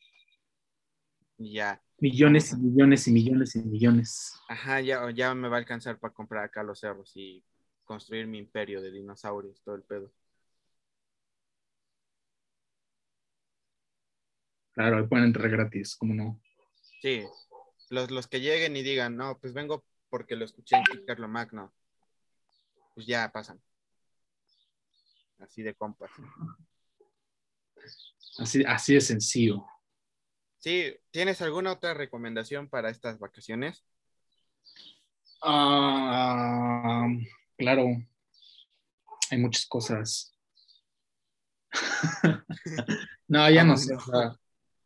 Y 1.38 1.54
ya, 1.54 1.82
Millones 2.02 2.52
y 2.52 2.58
millones 2.58 3.08
y 3.08 3.12
millones 3.14 3.56
y 3.56 3.60
millones. 3.64 4.34
ajá, 4.50 4.82
ya, 4.82 5.10
ya 5.12 5.34
me 5.36 5.48
va 5.48 5.58
a 5.58 5.60
alcanzar 5.60 6.00
para 6.00 6.14
comprar 6.14 6.44
acá 6.44 6.64
los 6.64 6.80
cerros 6.80 7.12
y 7.16 7.44
construir 7.86 8.28
mi 8.28 8.40
imperio 8.40 8.82
de 8.82 8.92
dinosaurios, 8.92 9.62
todo 9.64 9.76
el 9.76 9.84
pedo. 9.84 10.12
Claro, 14.74 14.98
ahí 14.98 15.08
pueden 15.08 15.26
entrar 15.26 15.50
gratis, 15.50 15.96
¿cómo 15.96 16.14
no? 16.14 16.42
Sí, 17.02 17.24
los, 17.90 18.10
los 18.10 18.28
que 18.28 18.42
lleguen 18.42 18.76
y 18.76 18.84
digan, 18.84 19.16
no, 19.16 19.38
pues 19.40 19.54
vengo 19.54 19.84
porque 20.10 20.36
lo 20.36 20.46
escuché 20.46 20.78
en 20.78 21.06
Carlo 21.06 21.28
Magno, 21.28 21.74
pues 22.96 23.06
ya 23.06 23.32
pasan. 23.32 23.62
Así 25.40 25.62
de 25.64 25.74
compas. 25.74 26.12
Así, 28.40 28.64
así 28.66 28.94
de 28.94 29.02
sencillo. 29.02 29.66
Sí, 30.62 30.95
¿tienes 31.10 31.41
alguna 31.41 31.71
otra 31.71 31.95
recomendación 31.95 32.69
para 32.69 32.91
estas 32.91 33.17
vacaciones? 33.17 33.84
Ah, 35.41 37.08
claro, 37.58 37.88
hay 39.32 39.38
muchas 39.39 39.65
cosas. 39.65 40.38
no, 43.28 43.50
ya 43.50 43.63
no 43.63 43.76
sé. 43.76 43.95
o 43.95 44.00
sea, 44.00 44.36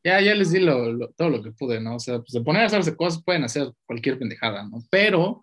ya, 0.01 0.21
ya 0.21 0.33
les 0.33 0.51
di 0.53 0.61
lo- 0.61 0.93
lo- 0.93 1.09
todo 1.11 1.27
lo 1.29 1.43
que 1.43 1.51
pude, 1.51 1.81
¿no? 1.81 1.95
O 1.97 1.99
sea, 1.99 2.19
pues 2.19 2.31
de 2.31 2.39
poner 2.41 2.63
a 2.63 2.67
hacerse 2.67 2.95
cosas 2.95 3.21
pueden 3.21 3.43
hacer 3.43 3.73
cualquier 3.85 4.17
pendejada, 4.17 4.63
¿no? 4.63 4.77
Pero, 4.89 5.41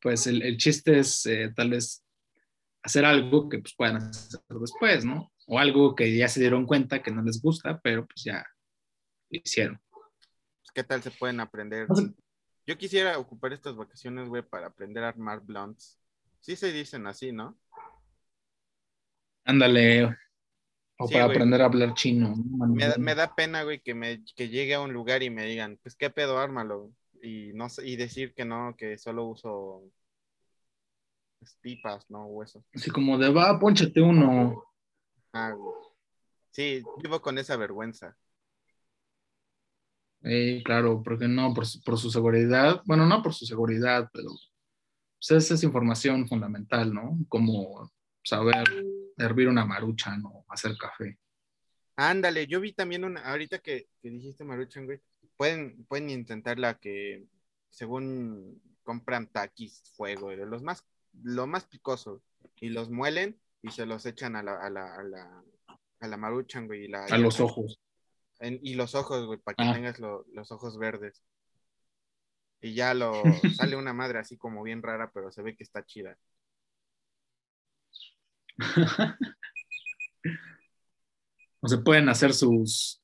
pues 0.00 0.28
el, 0.28 0.42
el 0.42 0.58
chiste 0.58 1.00
es 1.00 1.26
eh, 1.26 1.52
tal 1.56 1.70
vez 1.70 2.04
hacer 2.84 3.04
algo 3.04 3.48
que 3.48 3.58
pues 3.58 3.74
puedan 3.76 3.96
hacer 3.96 4.40
después, 4.60 5.04
¿no? 5.04 5.32
O 5.48 5.58
algo 5.58 5.96
que 5.96 6.16
ya 6.16 6.28
se 6.28 6.38
dieron 6.38 6.66
cuenta 6.66 7.02
que 7.02 7.10
no 7.10 7.22
les 7.22 7.42
gusta, 7.42 7.80
pero 7.82 8.06
pues 8.06 8.22
ya 8.22 8.46
hicieron. 9.30 9.80
Pues, 9.90 10.70
¿Qué 10.74 10.84
tal 10.84 11.02
se 11.02 11.10
pueden 11.10 11.40
aprender? 11.40 11.86
Yo 12.66 12.76
quisiera 12.78 13.18
ocupar 13.18 13.52
estas 13.52 13.74
vacaciones, 13.76 14.28
güey, 14.28 14.42
para 14.42 14.66
aprender 14.68 15.02
a 15.04 15.08
armar 15.08 15.40
blunts. 15.40 15.98
Sí 16.40 16.56
se 16.56 16.72
dicen 16.72 17.06
así, 17.06 17.32
¿no? 17.32 17.58
Ándale. 19.44 20.16
O 20.98 21.06
Sí, 21.06 21.14
para 21.14 21.24
güey. 21.26 21.36
aprender 21.36 21.62
a 21.62 21.64
hablar 21.64 21.94
chino. 21.94 22.34
¿no? 22.36 22.66
Me, 22.68 22.86
da- 22.86 22.98
me 22.98 23.14
da 23.14 23.34
pena, 23.34 23.62
güey, 23.62 23.80
que, 23.80 23.94
me, 23.94 24.22
que 24.36 24.48
llegue 24.48 24.74
a 24.74 24.80
un 24.80 24.92
lugar 24.92 25.22
y 25.22 25.30
me 25.30 25.46
digan, 25.46 25.78
pues, 25.82 25.96
¿qué 25.96 26.10
pedo, 26.10 26.38
ármalo? 26.38 26.92
Y, 27.22 27.52
no, 27.54 27.68
sé- 27.68 27.86
y 27.86 27.96
decir 27.96 28.34
que 28.34 28.44
no, 28.44 28.74
que 28.76 28.98
solo 28.98 29.24
uso 29.26 29.82
pipas, 31.62 32.08
¿no? 32.10 32.26
Huesos. 32.26 32.62
Así 32.74 32.90
como 32.90 33.16
de, 33.18 33.30
va, 33.30 33.58
ponchate 33.58 34.00
uno. 34.00 34.62
Ah, 35.32 35.52
güey. 35.52 35.74
Sí, 36.50 36.82
vivo 37.02 37.20
con 37.22 37.38
esa 37.38 37.56
vergüenza. 37.56 38.16
Eh, 40.22 40.62
claro, 40.64 41.02
porque 41.02 41.28
no, 41.28 41.54
por 41.54 41.66
su, 41.66 41.80
por 41.82 41.98
su 41.98 42.10
seguridad. 42.10 42.82
Bueno, 42.84 43.06
no 43.06 43.22
por 43.22 43.34
su 43.34 43.46
seguridad, 43.46 44.08
pero 44.12 44.28
pues, 44.28 45.44
esa 45.44 45.54
es 45.54 45.62
información 45.62 46.28
fundamental, 46.28 46.92
¿no? 46.92 47.18
Como 47.28 47.90
saber 48.22 48.64
hervir 49.16 49.48
una 49.48 49.64
marucha, 49.64 50.16
¿no? 50.16 50.44
Hacer 50.48 50.76
café. 50.78 51.18
Ándale, 51.96 52.46
yo 52.46 52.60
vi 52.60 52.72
también 52.72 53.04
una, 53.04 53.20
ahorita 53.22 53.58
que, 53.58 53.88
que 54.00 54.10
dijiste 54.10 54.44
Maruchan, 54.44 54.86
güey, 54.86 55.00
pueden, 55.36 55.84
pueden 55.84 56.08
intentar 56.08 56.58
la 56.58 56.78
que, 56.78 57.26
según 57.68 58.60
compran 58.82 59.26
taquis 59.26 59.82
fuego, 59.96 60.30
de 60.30 60.46
los 60.46 60.62
más, 60.62 60.86
lo 61.22 61.46
más 61.46 61.66
picoso, 61.66 62.22
y 62.56 62.70
los 62.70 62.90
muelen 62.90 63.38
y 63.62 63.70
se 63.70 63.84
los 63.84 64.06
echan 64.06 64.36
a 64.36 64.42
la, 64.42 64.58
a 64.58 64.70
la, 64.70 64.94
a 64.94 65.02
la, 65.02 65.44
a 66.00 66.08
la 66.08 66.16
Maruchan, 66.16 66.66
güey, 66.66 66.84
y 66.84 66.88
la, 66.88 67.04
A 67.04 67.18
los 67.18 67.40
ojos. 67.40 67.78
En- 68.40 68.58
y 68.62 68.74
los 68.74 68.94
ojos, 68.94 69.26
güey, 69.26 69.38
para 69.38 69.54
que 69.56 69.62
Ah. 69.64 69.72
tengas 69.74 69.98
lo- 69.98 70.24
los 70.32 70.50
ojos 70.52 70.78
verdes. 70.78 71.22
Y 72.62 72.74
ya 72.74 72.92
lo, 72.94 73.12
sale 73.74 73.76
una 73.76 73.92
madre 73.92 74.18
así 74.18 74.36
como 74.36 74.62
bien 74.62 74.82
rara, 74.82 75.10
pero 75.14 75.30
se 75.32 75.42
ve 75.42 75.56
que 75.56 75.62
está 75.64 75.84
chida. 75.84 76.16
O 81.62 81.68
se 81.68 81.76
pueden 81.78 82.08
hacer 82.08 82.32
sus 82.32 83.02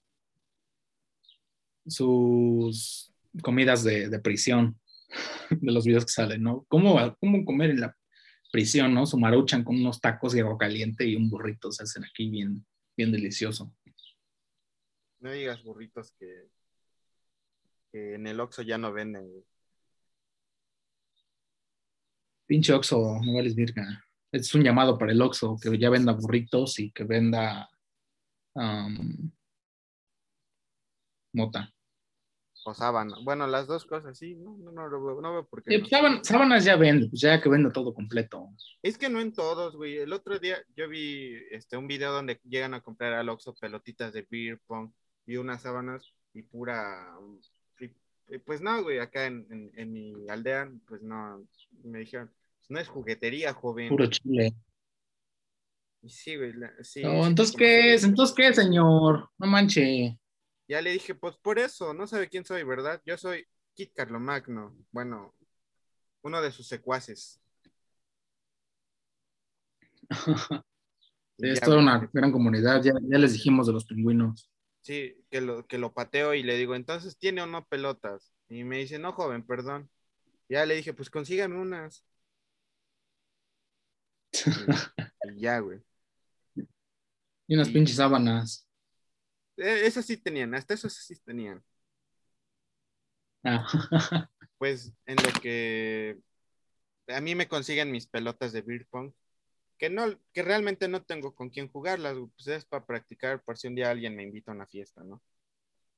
sus 1.87 3.13
comidas 3.43 3.85
de, 3.85 4.09
de 4.09 4.19
prisión 4.19 4.81
de 5.51 5.73
los 5.73 5.85
videos 5.85 6.05
que 6.07 6.13
salen, 6.13 6.43
¿no? 6.43 6.65
¿Cómo, 6.69 6.97
¿Cómo 7.21 7.45
comer 7.45 7.71
en 7.71 7.81
la 7.81 7.97
prisión, 8.51 8.95
¿no? 8.95 9.05
Su 9.07 9.19
maruchan 9.19 9.63
con 9.63 9.77
unos 9.77 10.01
tacos 10.01 10.33
de 10.33 10.41
agua 10.41 10.57
caliente 10.59 11.05
y 11.07 11.17
un 11.17 11.29
burrito 11.29 11.71
se 11.71 11.83
hacen 11.85 12.05
aquí 12.05 12.29
bien, 12.31 12.67
bien 12.97 13.13
delicioso. 13.13 13.73
No 15.21 15.33
digas 15.33 15.63
burritos 15.63 16.13
que, 16.19 16.49
que 17.91 18.15
en 18.15 18.27
el 18.27 18.39
Oxxo 18.41 18.63
ya 18.63 18.79
no 18.79 18.93
venden, 18.93 19.29
güey. 19.29 19.45
Pinche 22.47 22.73
Oxxo, 22.73 23.19
no 23.25 23.35
vales 23.35 23.55
virga. 23.55 24.05
Es 24.31 24.55
un 24.55 24.63
llamado 24.63 24.99
para 24.99 25.13
el 25.13 25.23
Oxxo 25.23 25.57
que 25.61 25.77
ya 25.79 25.91
venda 25.91 26.13
burritos 26.13 26.79
y 26.79 26.93
que 26.93 27.05
venda 27.05 27.69
um, 28.55 29.31
mota. 31.33 31.73
O 32.65 32.75
sábana. 32.75 33.17
Bueno, 33.23 33.47
las 33.47 33.69
dos 33.69 33.87
cosas, 33.87 34.19
sí, 34.19 34.35
no, 34.35 34.57
no, 34.59 34.73
no, 34.73 35.21
no 35.21 35.33
veo 35.33 35.47
por 35.47 35.63
qué. 35.63 35.79
No. 35.79 35.87
sában- 35.87 36.25
sábanas 36.25 36.65
ya 36.65 36.77
vende, 36.77 37.09
pues 37.09 37.21
ya 37.21 37.41
que 37.41 37.49
venda 37.49 37.73
todo 37.73 37.95
completo. 37.95 38.49
Es 38.83 38.99
que 38.99 39.09
no 39.09 39.21
en 39.21 39.33
todos, 39.33 39.77
güey. 39.77 39.99
El 39.99 40.13
otro 40.13 40.39
día 40.39 40.59
yo 40.75 40.89
vi 40.89 41.37
este, 41.53 41.77
un 41.77 41.87
video 41.87 42.13
donde 42.13 42.41
llegan 42.45 42.75
a 42.75 42.81
comprar 42.81 43.13
al 43.13 43.29
Oxxo 43.29 43.55
pelotitas 43.55 44.13
de 44.13 44.27
beer 44.29 44.61
pong 44.67 44.91
y 45.27 45.37
unas 45.37 45.63
sábanas 45.63 46.13
y 46.35 46.43
pura... 46.43 47.09
y- 47.81 48.39
pues 48.39 48.61
no, 48.61 48.83
güey, 48.83 48.99
acá 48.99 49.27
en, 49.27 49.47
en- 49.51 49.73
en 49.77 49.93
mi 49.93 50.15
aldea, 50.29 50.71
pues 50.89 51.03
no, 51.03 51.47
me 51.85 52.01
dijeron, 52.01 52.31
Pues 52.61 52.71
no 52.71 52.79
es 52.81 52.89
juguetería, 52.89 53.53
joven. 53.55 53.89
Puro 53.91 54.07
chile. 54.09 54.55
Y 56.03 56.11
sí, 56.11 56.37
güey. 56.37 56.53
la- 56.53 56.73
sí, 56.83 57.03
No, 57.03 57.27
entonces, 57.27 57.57
¿qué 57.57 57.95
es? 57.95 58.05
Entonces, 58.05 58.35
¿qué, 58.35 58.53
señor? 58.55 59.31
No 59.39 59.47
manche. 59.47 60.19
Ya 60.69 60.81
le 60.83 60.91
dije, 60.91 61.15
pues 61.15 61.37
por 61.37 61.59
eso, 61.59 61.95
no 61.95 62.07
sabe 62.07 62.29
quién 62.29 62.45
soy, 62.45 62.63
¿verdad? 62.65 63.01
Yo 63.05 63.17
soy 63.17 63.47
Kit 63.75 63.93
Carlomagno. 63.95 64.77
Bueno, 64.91 65.35
uno 66.23 66.43
de 66.43 66.53
sus 66.53 66.69
secuaces. 66.69 67.41
Es 71.39 71.61
toda 71.61 71.79
una 71.79 72.09
gran 72.13 72.33
comunidad. 72.33 72.83
Ya, 72.83 72.93
ya 73.03 73.19
les 73.19 73.33
dijimos 73.35 73.67
de 73.67 73.73
los 73.75 73.85
pingüinos. 73.85 74.51
Sí, 74.87 75.17
que 75.33 75.41
lo, 75.41 75.67
que 75.67 75.79
lo 75.79 75.93
pateo 75.93 76.33
y 76.33 76.45
le 76.45 76.57
digo, 76.57 76.77
entonces 76.77 77.19
tiene 77.19 77.43
o 77.43 77.47
no 77.47 77.67
pelotas. 77.67 78.33
Y 78.49 78.63
me 78.63 78.79
dice, 78.79 79.01
no, 79.01 79.11
joven, 79.11 79.45
perdón. 79.45 79.91
Ya 80.49 80.65
le 80.65 80.77
dije, 80.77 80.95
pues 80.95 81.11
consígame 81.11 81.57
unas. 81.59 82.05
Y, 85.25 85.41
ya, 85.41 85.59
güey. 85.59 85.81
Y 87.49 87.55
unas 87.57 87.69
Y- 87.69 87.73
pinches 87.73 87.97
sábanas. 87.97 88.69
Eh, 89.57 89.87
Esas 89.87 90.07
sí 90.07 90.17
tenían, 90.19 90.55
hasta 90.55 90.75
eso 90.75 90.89
sí 90.89 91.17
tenían. 91.25 91.65
Ah, 93.43 93.67
Pues 94.59 94.93
en 95.07 95.17
lo 95.17 95.33
que 95.43 96.17
a 97.09 97.21
mí 97.21 97.35
me 97.35 97.49
consiguen 97.49 97.91
mis 97.91 98.07
pelotas 98.07 98.53
de 98.53 98.63
beer 98.63 98.87
pong, 98.87 99.13
que 99.79 99.91
no, 99.91 100.07
que 100.33 100.43
realmente 100.43 100.89
no 100.89 101.03
tengo 101.03 101.35
con 101.35 101.51
quién 101.51 101.69
jugarlas, 101.69 102.17
güey, 102.17 102.31
pues 102.37 102.49
es 102.49 102.65
para 102.65 102.85
practicar 102.87 103.43
por 103.43 103.59
si 103.59 103.69
un 103.69 103.75
día 103.75 103.91
alguien 103.91 104.17
me 104.17 104.23
invita 104.23 104.51
a 104.53 104.55
una 104.55 104.67
fiesta, 104.67 105.05
¿no? 105.05 105.23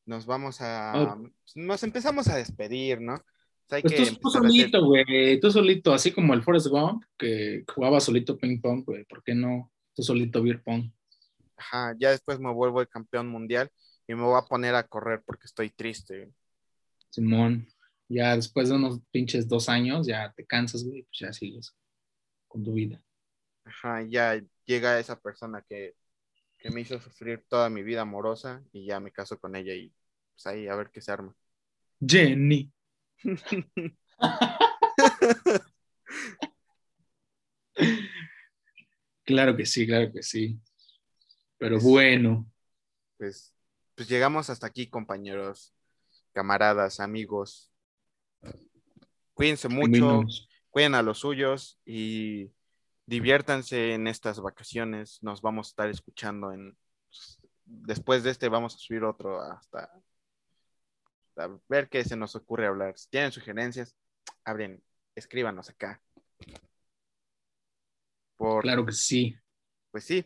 Nos 0.07 0.27
vamos 0.27 0.61
a, 0.61 0.93
Oh. 1.17 1.31
nos 1.55 1.83
empezamos 1.83 2.29
a 2.29 2.37
despedir, 2.37 3.01
¿no? 3.01 3.15
O 3.15 3.69
sea, 3.69 3.77
hay 3.77 3.83
Pues 3.83 3.95
que 3.95 4.17
tú, 4.17 4.29
hacer- 4.29 4.43
solito, 4.43 4.85
güey. 4.85 5.39
Tú 5.41 5.51
solito, 5.51 5.93
así 5.93 6.11
como 6.13 6.33
el 6.35 6.43
Forrest 6.43 6.69
Gump, 6.69 7.05
que 7.19 7.65
jugaba 7.73 8.01
solito 8.01 8.37
ping 8.39 8.61
pong, 8.61 8.85
güey. 8.85 9.05
¿Por 9.05 9.23
qué 9.23 9.35
no? 9.35 9.71
Tú 9.95 10.03
solito 10.03 10.43
beer 10.43 10.63
pong. 10.63 10.91
Ajá, 11.57 11.95
ya 11.99 12.11
después 12.11 12.39
me 12.41 12.53
vuelvo 12.53 12.81
el 12.81 12.89
campeón 12.89 13.29
mundial 13.29 13.71
y 14.07 14.15
me 14.15 14.23
voy 14.23 14.39
a 14.39 14.47
poner 14.47 14.75
a 14.75 14.87
correr 14.87 15.23
porque 15.27 15.47
estoy 15.47 15.71
triste. 15.71 16.33
Simón. 17.11 17.69
Ya 18.09 18.35
después 18.37 18.71
de 18.71 18.77
unos 18.77 19.01
pinches 19.11 19.47
dos 19.49 19.69
años, 19.69 20.07
ya 20.07 20.33
te 20.35 20.47
cansas, 20.47 20.83
güey. 20.85 21.03
Pues 21.03 21.19
ya 21.19 21.33
sigues 21.33 21.75
con 22.47 22.65
tu 22.65 22.73
vida. 22.73 23.03
Ajá, 23.69 24.03
ya 24.03 24.41
llega 24.65 24.99
esa 24.99 25.21
persona 25.21 25.63
que, 25.69 25.95
que 26.59 26.71
me 26.71 26.81
hizo 26.81 26.99
sufrir 26.99 27.45
toda 27.49 27.69
mi 27.69 27.83
vida 27.83 28.01
amorosa 28.01 28.63
y 28.73 28.87
ya 28.87 28.99
me 28.99 29.13
caso 29.13 29.39
con 29.39 29.55
ella 29.57 29.75
y 29.75 29.93
pues 30.35 30.47
ahí 30.47 30.69
a 30.69 30.75
ver 30.75 30.91
qué 30.91 31.01
se 31.01 31.13
arma. 31.13 31.35
Jenny. 32.01 32.73
Claro 39.25 39.55
que 39.55 39.67
sí, 39.67 39.87
claro 39.87 40.11
que 40.11 40.23
sí. 40.23 40.59
Pero 41.59 41.79
bueno, 41.81 42.51
Pues, 43.19 43.55
pues 43.95 44.09
llegamos 44.09 44.49
hasta 44.49 44.67
aquí, 44.67 44.89
compañeros, 44.89 45.75
camaradas, 46.33 46.99
amigos. 46.99 47.71
Cuídense 49.35 49.69
mucho, 49.69 50.23
cuiden 50.71 50.95
a 50.95 51.03
los 51.03 51.19
suyos 51.19 51.79
y 51.85 52.51
diviértanse 53.09 53.95
en 53.95 54.07
estas 54.07 54.39
vacaciones. 54.39 55.19
Nos 55.23 55.41
vamos 55.41 55.69
a 55.69 55.71
estar 55.71 55.89
escuchando 55.89 56.53
en 56.53 56.77
después 57.65 58.23
de 58.23 58.31
este 58.31 58.49
vamos 58.49 58.75
a 58.75 58.79
subir 58.79 59.03
otro 59.05 59.41
hasta, 59.41 59.91
hasta 61.29 61.59
ver 61.69 61.89
qué 61.89 62.05
se 62.05 62.17
nos 62.17 62.37
ocurre 62.37 62.67
hablar. 62.67 62.99
Si 62.99 63.09
tienen 63.09 63.33
sugerencias, 63.33 63.97
abren, 64.45 64.83
escríbanos 65.15 65.71
acá. 65.71 66.03
Por, 68.37 68.63
Claro 68.63 68.85
que 68.85 68.93
sí. 68.93 69.37
pues 69.91 70.05
sí, 70.05 70.25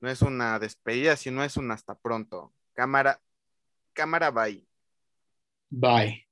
no 0.00 0.10
es 0.10 0.22
una 0.22 0.58
despedida, 0.58 1.16
sino 1.16 1.42
es 1.44 1.56
un 1.56 1.70
hasta 1.70 1.94
pronto. 1.94 2.52
Cámara, 2.74 3.20
cámara, 3.94 4.30
bye. 4.30 4.66
Bye. 5.70 6.25